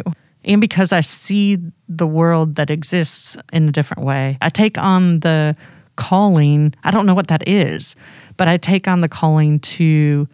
and 0.50 0.60
because 0.60 0.92
I 0.92 1.02
see 1.02 1.58
the 1.88 2.08
world 2.08 2.56
that 2.56 2.70
exists 2.70 3.38
in 3.54 3.70
a 3.70 3.72
different 3.72 4.04
way, 4.04 4.38
I 4.42 4.50
take 4.50 4.78
on 4.78 5.20
the 5.20 5.56
calling. 5.96 6.74
I 6.84 6.92
don't 6.92 7.06
know 7.06 7.14
what 7.14 7.28
that 7.28 7.48
is, 7.48 7.96
but 8.36 8.48
I 8.48 8.58
take 8.58 8.88
on 8.88 9.02
the 9.02 9.10
calling 9.10 9.60
to. 9.60 10.28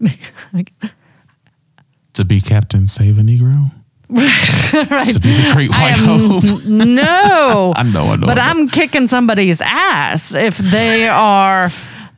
To 2.14 2.24
be 2.24 2.40
Captain 2.40 2.88
Save 2.88 3.18
a 3.18 3.22
Negro? 3.22 3.70
right. 4.10 5.08
To 5.08 5.20
be 5.20 5.32
the 5.32 5.50
great 5.54 5.70
white 5.70 5.92
hope? 5.92 6.64
no. 6.66 7.72
I 7.76 7.84
know, 7.84 8.08
I 8.08 8.16
know. 8.16 8.26
But 8.26 8.36
I 8.36 8.52
know. 8.52 8.60
I'm 8.60 8.68
kicking 8.68 9.06
somebody's 9.06 9.60
ass 9.60 10.34
if 10.34 10.58
they 10.58 11.06
are 11.08 11.70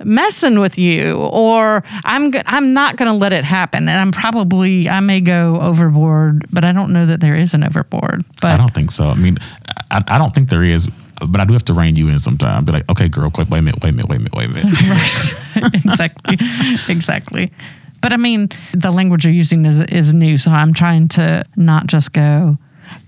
messing 0.04 0.58
with 0.58 0.78
you 0.78 1.16
or 1.16 1.82
I'm 2.04 2.30
go- 2.30 2.42
I'm 2.46 2.74
not 2.74 2.96
going 2.96 3.10
to 3.10 3.16
let 3.16 3.32
it 3.32 3.44
happen 3.44 3.88
and 3.88 4.00
I'm 4.00 4.12
probably 4.12 4.88
I 4.88 5.00
may 5.00 5.20
go 5.20 5.60
overboard 5.60 6.46
but 6.52 6.64
I 6.64 6.72
don't 6.72 6.92
know 6.92 7.06
that 7.06 7.20
there 7.20 7.34
is 7.34 7.54
an 7.54 7.64
overboard 7.64 8.24
but 8.40 8.50
I 8.50 8.56
don't 8.56 8.72
think 8.74 8.90
so. 8.90 9.04
I 9.04 9.14
mean, 9.14 9.38
I, 9.90 10.02
I 10.08 10.18
don't 10.18 10.34
think 10.34 10.48
there 10.48 10.64
is, 10.64 10.88
but 11.28 11.40
I 11.40 11.44
do 11.44 11.52
have 11.52 11.64
to 11.64 11.74
rein 11.74 11.96
you 11.96 12.08
in 12.08 12.18
sometime. 12.18 12.64
Be 12.64 12.72
like, 12.72 12.90
okay, 12.90 13.08
girl, 13.08 13.30
quick, 13.30 13.48
wait 13.50 13.58
a 13.58 13.62
minute, 13.62 13.82
wait 13.82 13.90
a 13.90 13.92
minute, 13.92 14.08
wait 14.08 14.16
a 14.16 14.20
minute, 14.20 14.34
wait 14.34 14.46
a 14.46 14.52
minute. 14.52 15.74
exactly 15.84 16.38
exactly 16.88 17.52
but 18.00 18.12
I 18.12 18.16
mean 18.16 18.48
the 18.72 18.90
language 18.90 19.24
you're 19.24 19.34
using 19.34 19.64
is 19.64 19.80
is 19.80 20.12
new 20.12 20.36
so 20.36 20.50
I'm 20.50 20.74
trying 20.74 21.08
to 21.08 21.44
not 21.56 21.86
just 21.86 22.12
go 22.12 22.58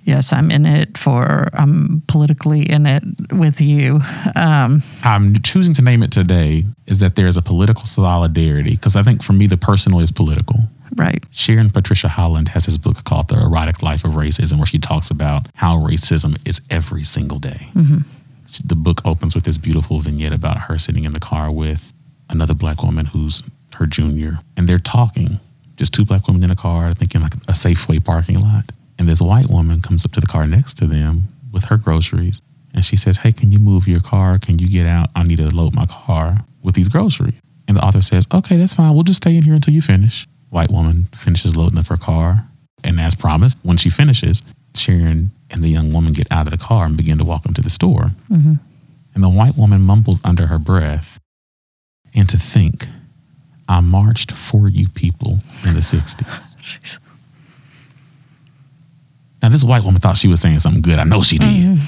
yes 0.05 0.33
I'm 0.33 0.51
in 0.51 0.65
it 0.67 0.97
for 0.99 1.49
I'm 1.53 2.03
politically 2.07 2.63
in 2.69 2.87
it 2.87 3.03
with 3.33 3.61
you 3.61 4.01
um 4.37 4.83
I'm 5.03 5.35
choosing 5.43 5.75
to 5.75 5.83
name 5.83 6.03
it 6.03 6.13
today 6.13 6.65
is 6.87 6.99
that 7.01 7.17
there's 7.17 7.37
a 7.37 7.43
political 7.43 7.85
solidarity 7.87 8.73
because 8.73 8.97
I 8.97 9.03
think 9.03 9.23
for 9.23 9.33
me 9.33 9.47
the 9.47 9.57
personal 9.57 10.01
is 10.01 10.11
political. 10.13 10.61
right 10.97 11.25
Sharon 11.31 11.71
Patricia 11.71 12.09
Holland 12.09 12.49
has 12.49 12.67
this 12.67 12.79
book 12.79 13.03
called 13.05 13.29
The 13.29 13.41
Erotic 13.41 13.83
Life 13.83 14.05
of 14.05 14.13
Racism, 14.13 14.57
where 14.59 14.67
she 14.67 14.79
talks 14.79 15.11
about 15.11 15.47
how 15.55 15.79
racism 15.79 16.37
is 16.47 16.61
every 16.71 17.03
single 17.05 17.39
day. 17.39 17.69
She- 18.49 18.63
The 18.65 18.77
book 18.77 19.01
opens 19.05 19.35
with 19.35 19.45
this 19.45 19.59
beautiful 19.59 20.01
vignette 20.01 20.33
about 20.33 20.59
her 20.69 20.79
sitting 20.79 21.05
in 21.05 21.13
the 21.13 21.21
car 21.21 21.51
with 21.51 21.93
another 22.31 22.55
black 22.55 22.83
woman 22.83 23.07
who's 23.07 23.43
her 23.79 23.87
junior, 23.87 24.39
and 24.57 24.69
they're 24.69 24.79
talking, 24.99 25.41
just 25.77 25.93
two 25.93 26.05
black 26.05 26.29
women 26.29 26.45
in 26.45 26.51
a 26.53 26.55
car, 26.57 26.93
thinking 26.93 27.21
like 27.21 27.35
a 27.49 27.55
Safeway 27.65 27.99
parking 28.05 28.39
lot. 28.41 28.67
And 28.99 29.09
this 29.09 29.21
white 29.21 29.49
woman 29.49 29.81
comes 29.83 30.05
up 30.05 30.13
to 30.13 30.21
the 30.21 30.27
car 30.27 30.47
next 30.47 30.75
to 30.79 30.87
them 30.87 31.29
with 31.53 31.65
her 31.65 31.77
groceries, 31.77 32.41
and 32.75 32.85
she 32.85 32.97
says, 32.97 33.19
Hey, 33.19 33.33
can 33.33 33.51
you 33.51 33.59
move 33.59 33.87
your 33.87 34.01
car? 34.01 34.39
Can 34.39 34.59
you 34.59 34.69
get 34.69 34.87
out? 34.87 35.11
I 35.15 35.23
need 35.23 35.39
to 35.39 35.55
load 35.55 35.75
my 35.75 35.87
car 35.87 36.45
with 36.63 36.75
these 36.75 36.89
groceries. 36.89 37.41
And 37.69 37.77
the 37.77 37.85
author 37.85 38.03
says, 38.03 38.27
Okay, 38.35 38.57
that's 38.57 38.75
fine. 38.75 38.93
We'll 38.95 39.05
just 39.05 39.23
stay 39.23 39.37
in 39.37 39.45
here 39.45 39.55
until 39.55 39.73
you 39.73 39.81
finish. 39.81 40.27
White 40.51 40.71
woman 40.71 41.09
finishes 41.15 41.57
loading 41.57 41.79
up 41.79 41.87
her 41.87 41.97
car. 41.97 42.47
And 42.83 43.01
as 43.01 43.15
promised, 43.15 43.59
when 43.63 43.77
she 43.77 43.89
finishes, 43.89 44.43
Sharon 44.75 45.31
and 45.51 45.63
the 45.63 45.69
young 45.69 45.93
woman 45.93 46.13
get 46.13 46.31
out 46.31 46.47
of 46.47 46.51
the 46.51 46.59
car 46.59 46.85
and 46.85 46.97
begin 46.97 47.19
to 47.19 47.25
walk 47.25 47.47
into 47.47 47.63
the 47.63 47.71
store. 47.71 48.11
Mm-hmm. 48.31 48.55
And 49.15 49.25
the 49.25 49.29
white 49.29 49.57
woman 49.57 49.81
mumbles 49.83 50.21
under 50.25 50.49
her 50.49 50.59
breath, 50.59 51.21
and 52.15 52.29
to 52.29 52.37
think, 52.37 52.89
I 53.69 53.81
marched 53.81 54.33
for 54.33 54.69
you 54.69 54.89
people 54.89 55.39
in 55.65 55.75
the 55.75 55.81
60s. 55.81 56.99
Now, 59.45 59.51
this 59.51 59.63
white 59.63 59.85
woman 59.85 60.01
thought 60.01 60.17
she 60.17 60.27
was 60.27 60.41
saying 60.41 60.61
something 60.61 60.81
good. 60.81 60.99
I 60.99 61.05
know 61.05 61.21
she 61.21 61.37
did. 61.37 61.79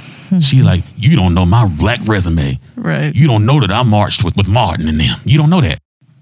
She 0.43 0.61
like, 0.61 0.83
you 0.95 1.17
don't 1.17 1.33
know 1.33 1.47
my 1.47 1.67
black 1.67 2.01
resume. 2.05 2.61
right 2.77 3.17
You 3.17 3.27
don't 3.27 3.47
know 3.47 3.61
that 3.61 3.71
I 3.71 3.83
marched 3.83 4.23
with, 4.23 4.37
with 4.37 4.47
Martin 4.47 4.89
and 4.89 5.01
them. 5.01 5.19
You 5.25 5.39
don't 5.39 5.49
know 5.49 5.63
that. 5.63 5.79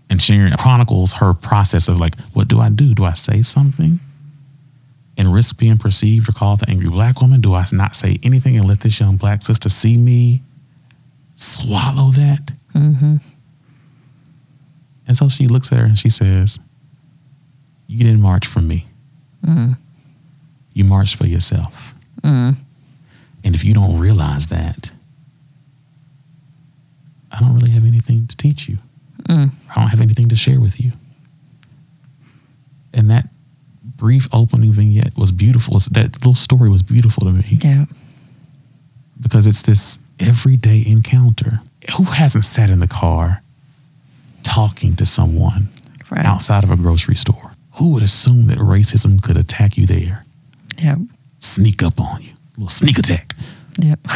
And 0.08 0.22
Sharon 0.22 0.56
chronicles 0.56 1.14
her 1.14 1.34
process 1.34 1.88
of 1.88 1.98
like, 1.98 2.16
what 2.34 2.46
do 2.46 2.60
I 2.60 2.68
do? 2.68 2.94
Do 2.94 3.04
I 3.04 3.14
say 3.14 3.42
something 3.42 3.98
and 5.18 5.34
risk 5.34 5.58
being 5.58 5.76
perceived 5.76 6.28
or 6.28 6.32
called 6.32 6.60
the 6.60 6.70
angry 6.70 6.88
black 6.88 7.20
woman? 7.20 7.40
Do 7.40 7.54
I 7.54 7.66
not 7.72 7.96
say 7.96 8.18
anything 8.22 8.56
and 8.56 8.68
let 8.68 8.82
this 8.82 9.00
young 9.00 9.16
black 9.16 9.42
sister 9.42 9.68
see 9.68 9.96
me 9.96 10.40
swallow 11.34 12.12
that? 12.12 12.52
Mm-hmm. 12.76 13.16
And 15.08 15.16
so 15.16 15.28
she 15.28 15.48
looks 15.48 15.72
at 15.72 15.78
her 15.78 15.84
and 15.84 15.98
she 15.98 16.10
says, 16.10 16.60
You 17.88 18.04
didn't 18.04 18.20
march 18.20 18.46
for 18.46 18.60
me. 18.60 18.86
You 20.74 20.84
march 20.84 21.16
for 21.16 21.26
yourself. 21.26 21.94
And 22.22 23.54
if 23.54 23.64
you 23.64 23.74
don't 23.74 23.98
realize 23.98 24.46
that, 24.48 24.90
I 27.30 27.40
don't 27.40 27.54
really 27.54 27.70
have 27.72 27.84
anything 27.84 28.26
to 28.26 28.37
teach 28.37 28.68
you. 28.68 28.78
I 29.28 29.50
don't 29.74 29.88
have 29.88 30.00
anything 30.00 30.28
to 30.28 30.37
share 30.37 30.60
with 30.60 30.80
you. 30.80 30.92
And 32.92 33.10
that 33.10 33.28
brief 33.96 34.28
opening 34.32 34.72
vignette 34.72 35.16
was 35.16 35.32
beautiful. 35.32 35.78
That 35.90 36.16
little 36.20 36.34
story 36.34 36.68
was 36.70 36.82
beautiful 36.82 37.24
to 37.26 37.32
me 37.32 37.58
yeah 37.62 37.84
because 39.20 39.46
it's 39.46 39.62
this 39.62 39.98
everyday 40.20 40.84
encounter. 40.87 41.60
Who 41.96 42.04
hasn't 42.04 42.44
sat 42.44 42.68
in 42.70 42.80
the 42.80 42.88
car 42.88 43.42
talking 44.42 44.94
to 44.96 45.06
someone 45.06 45.68
Right. 46.10 46.24
outside 46.26 46.64
of 46.64 46.70
a 46.70 46.76
grocery 46.76 47.16
store? 47.16 47.52
Who 47.74 47.88
would 47.90 48.02
assume 48.02 48.46
that 48.48 48.58
racism 48.58 49.20
could 49.22 49.37
attack 49.37 49.76
you 49.76 49.87
there, 49.87 50.23
Yep. 50.82 50.98
sneak 51.40 51.82
up 51.82 52.00
on 52.00 52.22
you, 52.22 52.30
a 52.30 52.60
little 52.60 52.68
sneak 52.68 52.98
attack? 52.98 53.34
Yep. 53.80 54.00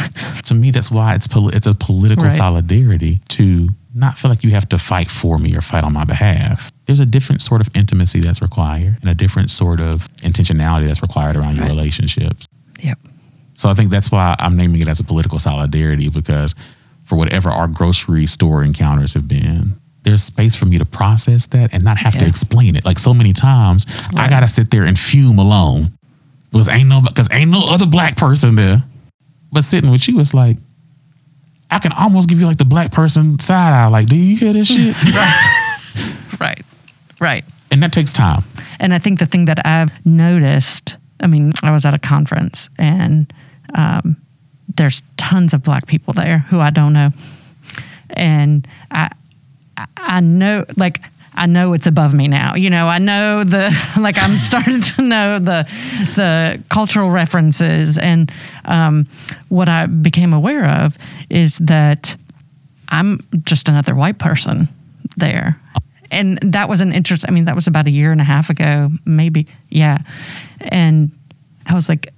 To 0.45 0.55
me, 0.55 0.71
that's 0.71 0.89
why 0.89 1.13
it's 1.15 1.27
poli- 1.27 1.53
it's 1.55 1.67
a 1.67 1.75
political 1.75 2.23
Right. 2.23 2.31
solidarity 2.31 3.21
to 3.29 3.69
not 3.93 4.17
feel 4.17 4.29
like 4.31 4.43
you 4.43 4.51
have 4.51 4.67
to 4.69 4.77
fight 4.79 5.09
for 5.11 5.37
me 5.37 5.55
or 5.55 5.61
fight 5.61 5.83
on 5.83 5.93
my 5.93 6.05
behalf. 6.05 6.71
There's 6.85 6.99
a 7.01 7.05
different 7.05 7.41
sort 7.41 7.61
of 7.61 7.69
intimacy 7.75 8.19
that's 8.21 8.41
required 8.41 8.97
and 9.01 9.09
a 9.09 9.13
different 9.15 9.51
sort 9.51 9.79
of 9.79 10.07
intentionality 10.19 10.87
that's 10.87 11.01
required 11.01 11.35
around 11.35 11.55
your 11.57 11.65
Right. 11.65 11.75
relationships. 11.75 12.47
Yep. 12.81 12.99
So 13.53 13.69
I 13.69 13.73
think 13.73 13.91
that's 13.91 14.11
why 14.11 14.35
I'm 14.39 14.55
naming 14.55 14.81
it 14.81 14.87
as 14.87 14.99
a 14.99 15.03
political 15.03 15.37
solidarity 15.39 16.09
because 16.09 16.55
for 17.03 17.17
whatever 17.17 17.49
our 17.51 17.67
grocery 17.67 18.25
store 18.27 18.63
encounters 18.63 19.13
have 19.13 19.27
been, 19.27 19.75
there's 20.03 20.23
space 20.23 20.55
for 20.55 20.65
me 20.65 20.77
to 20.77 20.85
process 20.85 21.47
that 21.47 21.73
and 21.73 21.83
not 21.83 21.97
have 21.97 22.17
to 22.19 22.25
explain 22.25 22.75
it. 22.75 22.85
Like 22.85 22.97
so 22.97 23.13
many 23.13 23.33
times, 23.33 23.85
I 24.15 24.29
gotta 24.29 24.47
sit 24.47 24.71
there 24.71 24.85
and 24.85 24.97
fume 24.97 25.37
alone 25.37 25.91
because 26.51 26.67
ain't 26.67 26.87
no 26.89 27.01
because 27.01 27.27
ain't 27.31 27.51
no 27.51 27.63
other 27.69 27.85
black 27.85 28.15
person 28.17 28.55
there. 28.55 28.83
But 29.51 29.63
sitting 29.63 29.89
with 29.91 30.07
you, 30.07 30.19
it's 30.19 30.33
like 30.33 30.57
I 31.71 31.79
can 31.79 31.91
almost 31.93 32.29
give 32.29 32.39
you 32.39 32.45
like 32.47 32.57
the 32.57 32.65
black 32.65 32.91
person 32.91 33.39
side 33.39 33.73
eye. 33.73 33.87
Like, 33.87 34.07
do 34.07 34.15
you 34.15 34.35
hear 34.35 34.53
this 34.53 34.67
shit? 34.67 34.95
Right. 35.15 36.35
Right. 36.39 36.65
Right. 37.19 37.45
And 37.71 37.83
that 37.83 37.91
takes 37.93 38.13
time. 38.13 38.43
And 38.79 38.93
I 38.93 38.99
think 38.99 39.19
the 39.19 39.25
thing 39.25 39.45
that 39.45 39.65
I've 39.65 39.89
noticed, 40.05 40.95
I 41.19 41.27
mean, 41.27 41.51
I 41.61 41.71
was 41.71 41.83
at 41.85 41.93
a 41.93 41.99
conference 41.99 42.69
and 42.77 43.31
um, 43.75 44.15
there's 44.77 45.03
tons 45.17 45.53
of 45.53 45.63
black 45.63 45.85
people 45.85 46.13
there 46.13 46.39
who 46.49 46.59
I 46.59 46.69
don't 46.69 46.93
know. 46.93 47.09
And 48.11 48.67
I- 48.91 49.11
I 49.97 50.19
know, 50.21 50.65
like, 50.77 50.99
I 51.39 51.45
know 51.45 51.71
it's 51.71 51.87
above 51.87 52.13
me 52.13 52.27
now. 52.27 52.55
You 52.55 52.69
know, 52.69 52.87
I 52.87 52.99
know 52.99 53.45
the 53.45 53.71
like 53.99 54.17
I'm 54.17 54.35
starting 54.35 54.81
to 54.81 55.01
know 55.01 55.39
the 55.39 55.63
the 56.15 56.61
cultural 56.69 57.09
references 57.09 57.97
and 57.97 58.31
um, 58.65 59.07
what 59.47 59.69
I 59.69 59.85
became 59.85 60.33
aware 60.33 60.65
of 60.65 60.97
is 61.29 61.57
that 61.59 62.15
I'm 62.89 63.21
just 63.45 63.69
another 63.69 63.95
white 63.95 64.19
person 64.19 64.67
there. 65.15 65.59
And 66.11 66.39
that 66.39 66.67
was 66.67 66.81
an 66.81 66.91
interest. 66.91 67.23
I 67.27 67.31
mean, 67.31 67.45
that 67.45 67.55
was 67.55 67.67
about 67.67 67.87
a 67.87 67.91
year 67.91 68.11
and 68.11 68.19
a 68.19 68.25
half 68.25 68.49
ago, 68.49 68.89
maybe. 69.05 69.47
Yeah. 69.69 69.99
And 70.59 71.11
I 71.67 71.73
was 71.73 71.87
like, 71.87 72.11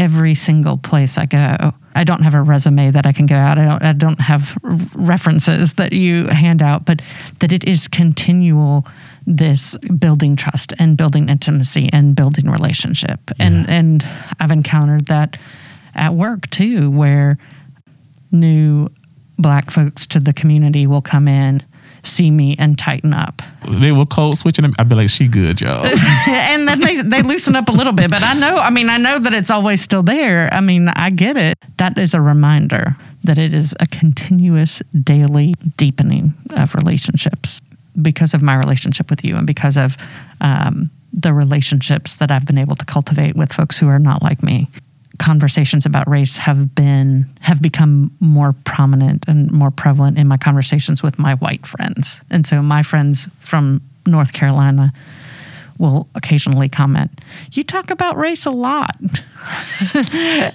every 0.00 0.34
single 0.34 0.78
place 0.78 1.18
I 1.18 1.26
go. 1.26 1.74
I 1.94 2.04
don't 2.04 2.22
have 2.22 2.34
a 2.34 2.40
resume 2.40 2.90
that 2.90 3.04
I 3.04 3.12
can 3.12 3.26
go 3.26 3.36
out. 3.36 3.58
I 3.58 3.64
don't, 3.66 3.82
I 3.82 3.92
don't 3.92 4.20
have 4.20 4.56
references 4.94 5.74
that 5.74 5.92
you 5.92 6.26
hand 6.28 6.62
out, 6.62 6.86
but 6.86 7.02
that 7.40 7.52
it 7.52 7.64
is 7.64 7.86
continual 7.86 8.86
this 9.26 9.76
building 9.98 10.36
trust 10.36 10.72
and 10.78 10.96
building 10.96 11.28
intimacy 11.28 11.90
and 11.92 12.16
building 12.16 12.48
relationship. 12.50 13.20
And 13.38 13.68
and 13.68 14.04
I've 14.40 14.50
encountered 14.50 15.06
that 15.06 15.36
at 15.94 16.14
work 16.14 16.48
too, 16.48 16.90
where 16.90 17.36
new 18.32 18.88
black 19.38 19.70
folks 19.70 20.06
to 20.06 20.20
the 20.20 20.32
community 20.32 20.86
will 20.86 21.02
come 21.02 21.28
in, 21.28 21.62
see 22.02 22.30
me, 22.30 22.56
and 22.58 22.78
tighten 22.78 23.12
up. 23.12 23.42
They 23.68 23.92
will 23.92 24.06
code 24.06 24.36
switching. 24.36 24.72
I'd 24.78 24.88
be 24.88 24.94
like, 24.94 25.10
she 25.10 25.28
good, 25.28 25.60
y'all. 25.60 25.84
and 26.26 26.66
then 26.66 26.80
they, 26.80 27.02
they 27.02 27.22
loosen 27.22 27.56
up 27.56 27.68
a 27.68 27.72
little 27.72 27.92
bit. 27.92 28.10
But 28.10 28.22
I 28.22 28.34
know, 28.34 28.56
I 28.56 28.70
mean, 28.70 28.88
I 28.88 28.96
know 28.96 29.18
that 29.18 29.32
it's 29.32 29.50
always 29.50 29.80
still 29.80 30.02
there. 30.02 30.52
I 30.52 30.60
mean, 30.60 30.88
I 30.88 31.10
get 31.10 31.36
it. 31.36 31.58
That 31.76 31.98
is 31.98 32.14
a 32.14 32.20
reminder 32.20 32.96
that 33.24 33.38
it 33.38 33.52
is 33.52 33.74
a 33.80 33.86
continuous 33.86 34.82
daily 35.02 35.54
deepening 35.76 36.34
of 36.50 36.74
relationships 36.74 37.60
because 38.00 38.34
of 38.34 38.42
my 38.42 38.56
relationship 38.56 39.10
with 39.10 39.24
you 39.24 39.36
and 39.36 39.46
because 39.46 39.76
of 39.76 39.96
um, 40.40 40.90
the 41.12 41.32
relationships 41.32 42.16
that 42.16 42.30
I've 42.30 42.46
been 42.46 42.58
able 42.58 42.76
to 42.76 42.84
cultivate 42.84 43.36
with 43.36 43.52
folks 43.52 43.78
who 43.78 43.88
are 43.88 43.98
not 43.98 44.22
like 44.22 44.42
me. 44.42 44.68
Conversations 45.20 45.84
about 45.84 46.08
race 46.08 46.38
have 46.38 46.74
been 46.74 47.26
have 47.40 47.60
become 47.60 48.10
more 48.20 48.52
prominent 48.64 49.28
and 49.28 49.50
more 49.52 49.70
prevalent 49.70 50.18
in 50.18 50.26
my 50.26 50.38
conversations 50.38 51.02
with 51.02 51.18
my 51.18 51.34
white 51.36 51.66
friends. 51.66 52.22
And 52.30 52.46
so 52.46 52.62
my 52.62 52.82
friends 52.82 53.28
from 53.38 53.82
North 54.06 54.32
Carolina 54.32 54.92
will 55.78 56.08
occasionally 56.14 56.68
comment, 56.68 57.10
You 57.52 57.64
talk 57.64 57.90
about 57.90 58.16
race 58.16 58.46
a 58.46 58.50
lot. 58.50 58.96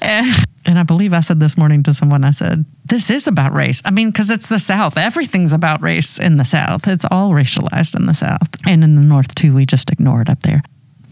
and, 0.01 0.34
and 0.65 0.80
I 0.80 0.84
believe 0.84 1.13
I 1.13 1.19
said 1.21 1.39
this 1.39 1.58
morning 1.58 1.84
to 1.84 1.93
someone, 1.93 2.23
I 2.23 2.32
said, 2.32 2.63
This 2.86 3.10
is 3.10 3.28
about 3.28 3.54
race. 3.54 3.82
I 3.84 3.91
mean, 3.91 4.12
because 4.12 4.30
it's 4.30 4.47
the 4.47 4.60
South. 4.60 4.97
Everything's 4.97 5.51
about 5.51 5.82
race 5.82 6.19
in 6.19 6.38
the 6.38 6.45
South. 6.45 6.88
It's 6.88 7.06
all 7.10 7.32
racialized 7.32 7.95
in 7.95 8.06
the 8.06 8.13
South. 8.13 8.47
And 8.65 8.84
in 8.84 8.95
the 8.95 9.01
North, 9.01 9.34
too, 9.36 9.54
we 9.54 9.65
just 9.65 9.91
ignore 9.91 10.21
it 10.21 10.30
up 10.30 10.41
there. 10.41 10.62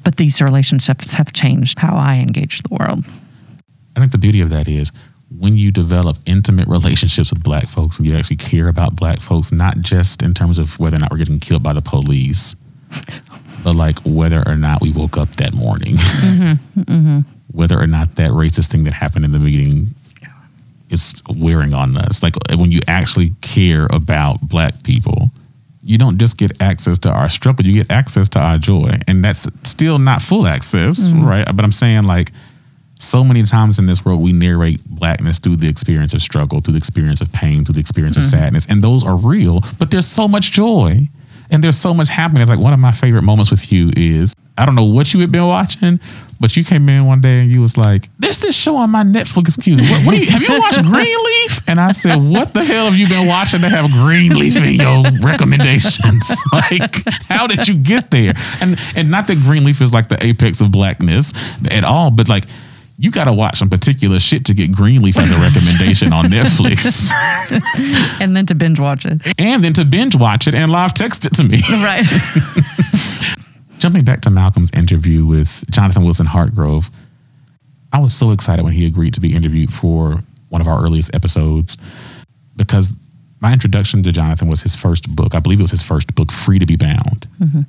But 0.04 0.18
these 0.18 0.42
relationships 0.42 1.14
have 1.14 1.34
changed 1.34 1.80
how 1.80 1.96
I 1.96 2.18
engage 2.18 2.62
the 2.62 2.76
world. 2.76 3.06
I 3.96 4.00
think 4.00 4.12
the 4.12 4.18
beauty 4.18 4.42
of 4.42 4.50
that 4.50 4.68
is 4.68 4.92
when 5.40 5.58
you 5.58 5.72
develop 5.72 6.18
intimate 6.26 6.68
relationships 6.68 7.32
with 7.32 7.44
black 7.44 7.68
folks 7.68 7.98
and 7.98 8.06
you 8.06 8.16
actually 8.16 8.36
care 8.36 8.68
about 8.68 8.96
black 8.96 9.20
folks, 9.20 9.52
not 9.52 9.80
just 9.80 10.22
in 10.22 10.34
terms 10.34 10.60
of 10.60 10.80
whether 10.80 10.98
or 10.98 11.00
not 11.00 11.12
we're 11.12 11.18
getting 11.18 11.40
killed 11.40 11.64
by 11.64 11.74
the 11.74 11.82
police, 11.82 12.56
but 13.64 13.76
like 13.76 13.98
whether 14.06 14.44
or 14.48 14.56
not 14.56 14.82
we 14.82 14.92
woke 14.92 15.18
up 15.18 15.30
that 15.38 15.54
morning, 15.54 15.96
mm-hmm. 15.96 16.82
Mm-hmm. 16.82 17.20
whether 17.52 17.80
or 17.80 17.88
not 17.88 18.16
that 18.16 18.32
racist 18.32 18.68
thing 18.68 18.84
that 18.84 18.94
happened 18.94 19.26
in 19.26 19.32
the 19.32 19.40
meeting 19.40 19.96
is 20.90 21.24
wearing 21.36 21.74
on 21.74 21.98
us. 21.98 22.22
Like 22.22 22.36
when 22.56 22.72
you 22.72 22.82
actually 22.88 23.34
care 23.42 23.88
about 23.90 24.42
black 24.48 24.84
people, 24.84 25.32
you 25.84 25.98
don't 25.98 26.18
just 26.18 26.38
get 26.38 26.62
access 26.62 27.00
to 27.00 27.10
our 27.10 27.30
struggle, 27.30 27.66
you 27.66 27.84
get 27.84 27.92
access 27.92 28.30
to 28.30 28.40
our 28.40 28.58
joy. 28.58 29.00
And 29.08 29.24
that's 29.24 29.48
still 29.64 30.00
not 30.00 30.22
full 30.22 30.46
access, 30.46 31.08
mm-hmm. 31.08 31.26
right? 31.26 31.46
But 31.46 31.66
I'm 31.66 31.72
saying 31.72 32.04
like 32.04 32.32
so 33.04 33.24
many 33.24 33.44
times 33.44 33.80
in 33.80 33.86
this 33.86 34.04
world 34.06 34.22
we 34.22 34.34
narrate 34.34 34.84
blackness 34.86 35.40
through 35.40 35.58
the 35.58 35.68
experience 35.68 36.14
of 36.14 36.22
struggle, 36.22 36.60
through 36.60 36.74
the 36.74 36.78
experience 36.78 37.22
of 37.22 37.32
pain, 37.32 37.66
through 37.66 37.74
the 37.74 37.82
experience 37.82 38.18
of 38.18 38.24
mm-hmm. 38.24 38.38
sadness. 38.40 38.66
And 38.68 38.82
those 38.82 39.04
are 39.04 39.16
real, 39.16 39.62
but 39.80 39.92
there's 39.92 40.08
so 40.08 40.28
much 40.28 40.52
joy. 40.52 41.10
And 41.52 41.64
there's 41.64 41.78
so 41.78 41.94
much 41.94 42.10
happening. 42.10 42.42
It's 42.42 42.50
like 42.50 42.60
one 42.60 42.74
of 42.74 42.80
my 42.80 42.94
favorite 42.94 43.22
moments 43.22 43.52
with 43.52 43.72
you 43.72 43.92
is 43.96 44.34
I 44.58 44.66
don't 44.66 44.76
know 44.76 44.86
what 44.86 45.14
you 45.14 45.20
had 45.20 45.32
been 45.32 45.46
watching, 45.46 46.00
but 46.40 46.56
you 46.56 46.64
came 46.64 46.88
in 46.90 47.06
one 47.06 47.22
day 47.22 47.40
and 47.40 47.52
you 47.52 47.62
was 47.62 47.76
like, 47.78 48.08
"There's 48.20 48.40
this 48.40 48.56
show 48.56 48.76
on 48.76 48.92
my 48.92 49.04
Netflix 49.04 49.62
queue. 49.62 49.78
What, 49.78 50.06
what 50.06 50.18
you, 50.18 50.26
have 50.28 50.42
you 50.42 50.60
watched 50.60 50.84
Greenleaf?" 50.86 51.62
And 51.68 51.80
I 51.80 51.92
said, 51.92 52.18
"What 52.18 52.54
the 52.54 52.64
hell 52.64 52.86
have 52.86 52.96
you 52.96 53.08
been 53.08 53.28
watching 53.28 53.62
to 53.62 53.70
have 53.70 53.90
Greenleaf 53.92 54.58
in 54.58 54.76
your 54.76 55.04
recommendations? 55.22 56.24
like, 56.54 56.96
how 57.28 57.48
did 57.48 57.68
you 57.68 57.76
get 57.76 58.12
there?" 58.12 58.34
And 58.62 58.80
and 58.96 59.10
not 59.10 59.28
that 59.28 59.38
Greenleaf 59.40 59.82
is 59.82 59.94
like 59.94 60.10
the 60.10 60.24
apex 60.24 60.62
of 60.62 60.72
blackness 60.72 61.34
at 61.72 61.84
all, 61.84 62.12
but 62.12 62.30
like 62.30 62.46
you 62.98 63.12
got 63.12 63.26
to 63.26 63.34
watch 63.34 63.58
some 63.58 63.70
particular 63.70 64.20
shit 64.20 64.46
to 64.46 64.54
get 64.54 64.72
Greenleaf 64.72 65.18
as 65.18 65.32
a 65.32 65.38
recommendation 65.40 66.14
on 66.14 66.26
Netflix, 66.26 67.10
And 68.22 68.36
then 68.36 68.46
to 68.46 68.56
binge 68.56 68.80
watch 68.80 69.06
it. 69.06 69.22
and 69.40 69.64
then 69.64 69.74
to 69.74 69.86
binge 69.86 70.16
watch 70.16 70.48
it 70.48 70.54
and 70.56 70.72
live 70.72 70.94
text 70.94 71.26
it 71.26 71.34
to 71.36 71.44
me. 71.44 71.60
Right. 71.72 72.06
Jumping 73.80 74.06
back 74.06 74.22
to 74.22 74.30
Malcolm's 74.30 74.72
interview 74.72 75.26
with 75.26 75.66
Jonathan 75.70 76.04
Wilson 76.06 76.26
Hartgrove, 76.28 76.90
I 77.92 78.00
was 78.00 78.14
so 78.14 78.32
excited 78.32 78.64
when 78.64 78.74
he 78.74 78.86
agreed 78.86 79.14
to 79.16 79.20
be 79.20 79.36
interviewed 79.36 79.74
for 79.74 80.24
one 80.50 80.62
of 80.62 80.68
our 80.68 80.82
earliest 80.82 81.14
episodes 81.14 81.78
because 82.56 82.94
my 83.42 83.52
introduction 83.52 84.02
to 84.04 84.12
Jonathan 84.14 84.48
was 84.48 84.62
his 84.62 84.76
first 84.76 85.14
book. 85.16 85.36
I 85.36 85.40
believe 85.40 85.60
it 85.60 85.64
was 85.64 85.72
his 85.72 85.82
first 85.82 86.16
book, 86.16 86.32
Free 86.32 86.60
to 86.60 86.66
Be 86.66 86.78
Bound. 86.78 87.28
Mm-hmm. 87.42 87.62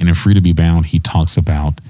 And 0.00 0.08
in 0.08 0.14
Free 0.14 0.34
to 0.34 0.40
Be 0.40 0.52
Bound, 0.52 0.86
he 0.86 0.98
talks 0.98 1.36
about 1.36 1.80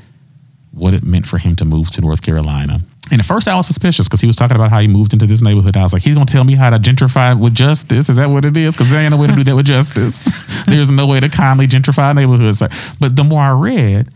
what 0.73 0.95
it 0.95 1.03
meant 1.03 1.27
for 1.27 1.39
him 1.39 1.57
to 1.57 1.65
move 1.65 1.91
to 1.93 2.01
North 2.01 2.23
Carolina. 2.23 2.81
And 3.11 3.21
at 3.21 3.27
first, 3.27 3.49
I 3.49 3.57
was 3.57 3.67
suspicious 3.67 4.07
because 4.07 4.21
he 4.21 4.27
was 4.27 4.37
talking 4.37 4.57
about 4.57 4.71
how 4.71 4.79
he 4.79 4.87
moved 4.87 5.13
into 5.13 5.27
this 5.27 5.43
neighborhood. 5.43 5.77
I 5.77 5.83
was 5.83 5.93
like, 5.93 6.03
he's 6.03 6.15
going 6.15 6.27
to 6.27 6.33
tell 6.33 6.45
me 6.45 6.55
how 6.55 6.71
to 6.71 6.79
gentrify 6.79 7.39
with 7.39 7.55
justice. 7.55 8.09
Is 8.09 8.17
that 8.17 8.31
what 8.31 8.45
it 8.45 8.57
is? 8.57 8.75
Because 8.75 8.89
there 8.89 9.01
ain't 9.01 9.11
no 9.11 9.17
way 9.17 9.27
to 9.27 9.35
do 9.35 9.43
that 9.45 9.57
with 9.57 9.67
justice. 9.67 10.31
There's 10.67 10.93
no 10.93 11.07
way 11.07 11.19
to 11.19 11.29
kindly 11.29 11.67
gentrify 11.67 12.15
neighborhoods. 12.15 12.63
But 13.01 13.17
the 13.17 13.25
more 13.25 13.41
I 13.41 13.51
read, 13.51 14.09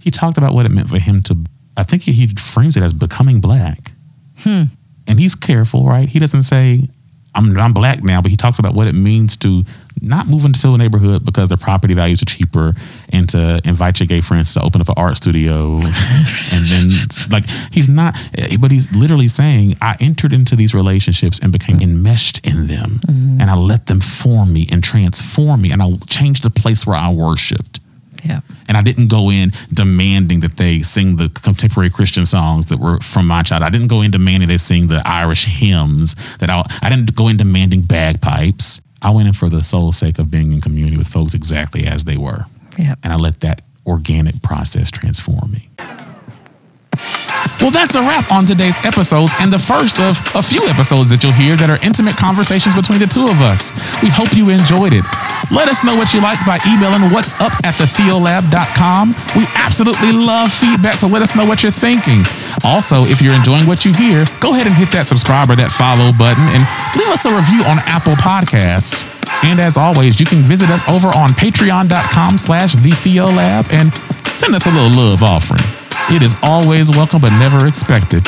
he 0.00 0.10
talked 0.12 0.38
about 0.38 0.54
what 0.54 0.64
it 0.64 0.68
meant 0.68 0.90
for 0.90 1.00
him 1.00 1.22
to, 1.22 1.36
I 1.76 1.82
think 1.82 2.02
he, 2.02 2.28
frames 2.28 2.76
it 2.76 2.84
as 2.84 2.94
becoming 2.94 3.40
black. 3.40 3.92
Hmm. 4.38 4.64
And 5.08 5.18
he's 5.18 5.34
careful, 5.34 5.84
right? 5.86 6.08
He 6.08 6.20
doesn't 6.20 6.42
say, 6.42 6.88
I'm, 7.34 7.56
I'm 7.58 7.72
black 7.72 8.04
now, 8.04 8.22
but 8.22 8.30
he 8.30 8.36
talks 8.36 8.60
about 8.60 8.74
what 8.74 8.86
it 8.86 8.94
means 8.94 9.36
to 9.38 9.64
not 10.04 10.26
move 10.28 10.44
into 10.44 10.72
a 10.72 10.78
neighborhood 10.78 11.24
because 11.24 11.48
their 11.48 11.58
property 11.58 11.94
values 11.94 12.22
are 12.22 12.26
cheaper 12.26 12.74
and 13.10 13.28
to 13.30 13.60
invite 13.64 14.00
your 14.00 14.06
gay 14.06 14.20
friends 14.20 14.54
to 14.54 14.62
open 14.62 14.80
up 14.80 14.88
an 14.88 14.94
art 14.96 15.16
studio. 15.16 15.74
and 15.82 16.66
then, 16.66 16.90
like, 17.30 17.48
he's 17.72 17.88
not, 17.88 18.14
but 18.60 18.70
he's 18.70 18.90
literally 18.94 19.28
saying, 19.28 19.76
I 19.80 19.96
entered 20.00 20.32
into 20.32 20.56
these 20.56 20.74
relationships 20.74 21.38
and 21.38 21.52
became 21.52 21.80
enmeshed 21.80 22.44
in 22.46 22.66
them. 22.66 23.00
Mm-hmm. 23.06 23.40
And 23.40 23.50
I 23.50 23.56
let 23.56 23.86
them 23.86 24.00
form 24.00 24.52
me 24.52 24.66
and 24.70 24.82
transform 24.82 25.62
me. 25.62 25.72
And 25.72 25.82
I 25.82 25.96
changed 26.06 26.42
the 26.42 26.50
place 26.50 26.86
where 26.86 26.96
I 26.96 27.10
worshiped. 27.12 27.80
yeah. 28.24 28.40
And 28.68 28.76
I 28.76 28.82
didn't 28.82 29.08
go 29.08 29.30
in 29.30 29.52
demanding 29.72 30.40
that 30.40 30.56
they 30.56 30.80
sing 30.80 31.16
the 31.16 31.28
contemporary 31.28 31.90
Christian 31.90 32.26
songs 32.26 32.66
that 32.66 32.78
were 32.78 32.98
from 33.00 33.26
my 33.26 33.42
child. 33.42 33.62
I 33.62 33.70
didn't 33.70 33.88
go 33.88 34.00
in 34.02 34.10
demanding 34.10 34.48
they 34.48 34.56
sing 34.56 34.86
the 34.88 35.02
Irish 35.04 35.44
hymns 35.44 36.14
that 36.38 36.48
I, 36.50 36.62
I 36.82 36.88
didn't 36.90 37.14
go 37.14 37.28
in 37.28 37.36
demanding 37.36 37.82
bagpipes. 37.82 38.80
I 39.04 39.10
went 39.10 39.28
in 39.28 39.34
for 39.34 39.50
the 39.50 39.62
sole 39.62 39.92
sake 39.92 40.18
of 40.18 40.30
being 40.30 40.52
in 40.52 40.62
community 40.62 40.96
with 40.96 41.06
folks 41.06 41.34
exactly 41.34 41.86
as 41.86 42.04
they 42.04 42.16
were. 42.16 42.46
Yeah. 42.78 42.94
And 43.04 43.12
I 43.12 43.16
let 43.16 43.40
that 43.40 43.60
organic 43.86 44.42
process 44.42 44.90
transform 44.90 45.52
me. 45.52 45.68
Well, 47.60 47.70
that's 47.70 47.94
a 47.94 48.00
wrap 48.00 48.30
on 48.32 48.44
today's 48.44 48.76
episodes 48.84 49.32
and 49.40 49.52
the 49.52 49.58
first 49.58 49.98
of 49.98 50.18
a 50.34 50.42
few 50.42 50.60
episodes 50.68 51.08
that 51.10 51.22
you'll 51.22 51.32
hear 51.32 51.56
that 51.56 51.70
are 51.70 51.78
intimate 51.82 52.16
conversations 52.16 52.74
between 52.74 52.98
the 52.98 53.06
two 53.06 53.24
of 53.24 53.40
us. 53.40 53.72
We 54.02 54.10
hope 54.10 54.36
you 54.36 54.50
enjoyed 54.50 54.92
it. 54.92 55.04
Let 55.50 55.68
us 55.68 55.84
know 55.84 55.94
what 55.96 56.12
you 56.12 56.20
like 56.20 56.40
by 56.44 56.58
emailing 56.66 57.08
what's 57.12 57.32
up 57.40 57.52
at 57.64 57.76
thetheolab.com. 57.80 59.14
We 59.36 59.46
absolutely 59.54 60.12
love 60.12 60.52
feedback, 60.52 60.98
so 60.98 61.08
let 61.08 61.22
us 61.22 61.34
know 61.36 61.44
what 61.44 61.62
you're 61.62 61.72
thinking. 61.72 62.24
Also, 62.64 63.04
if 63.04 63.22
you're 63.22 63.34
enjoying 63.34 63.66
what 63.66 63.84
you 63.84 63.92
hear, 63.92 64.24
go 64.40 64.52
ahead 64.54 64.66
and 64.66 64.76
hit 64.76 64.90
that 64.92 65.06
subscribe 65.06 65.48
or 65.50 65.56
that 65.56 65.70
follow 65.70 66.12
button 66.16 66.44
and 66.52 66.62
leave 66.96 67.08
us 67.08 67.24
a 67.24 67.32
review 67.32 67.64
on 67.64 67.78
Apple 67.86 68.16
Podcasts. 68.20 69.04
And 69.44 69.60
as 69.60 69.76
always, 69.76 70.18
you 70.18 70.26
can 70.26 70.42
visit 70.42 70.70
us 70.70 70.86
over 70.88 71.08
on 71.08 71.30
patreon.com 71.30 72.38
slash 72.38 72.76
thetheolab 72.76 73.72
and 73.72 73.92
send 74.36 74.54
us 74.54 74.66
a 74.66 74.70
little 74.70 74.90
love 74.90 75.22
offering. 75.22 75.83
It 76.10 76.22
is 76.22 76.36
always 76.42 76.90
welcome 76.90 77.22
but 77.22 77.30
never 77.38 77.66
expected. 77.66 78.22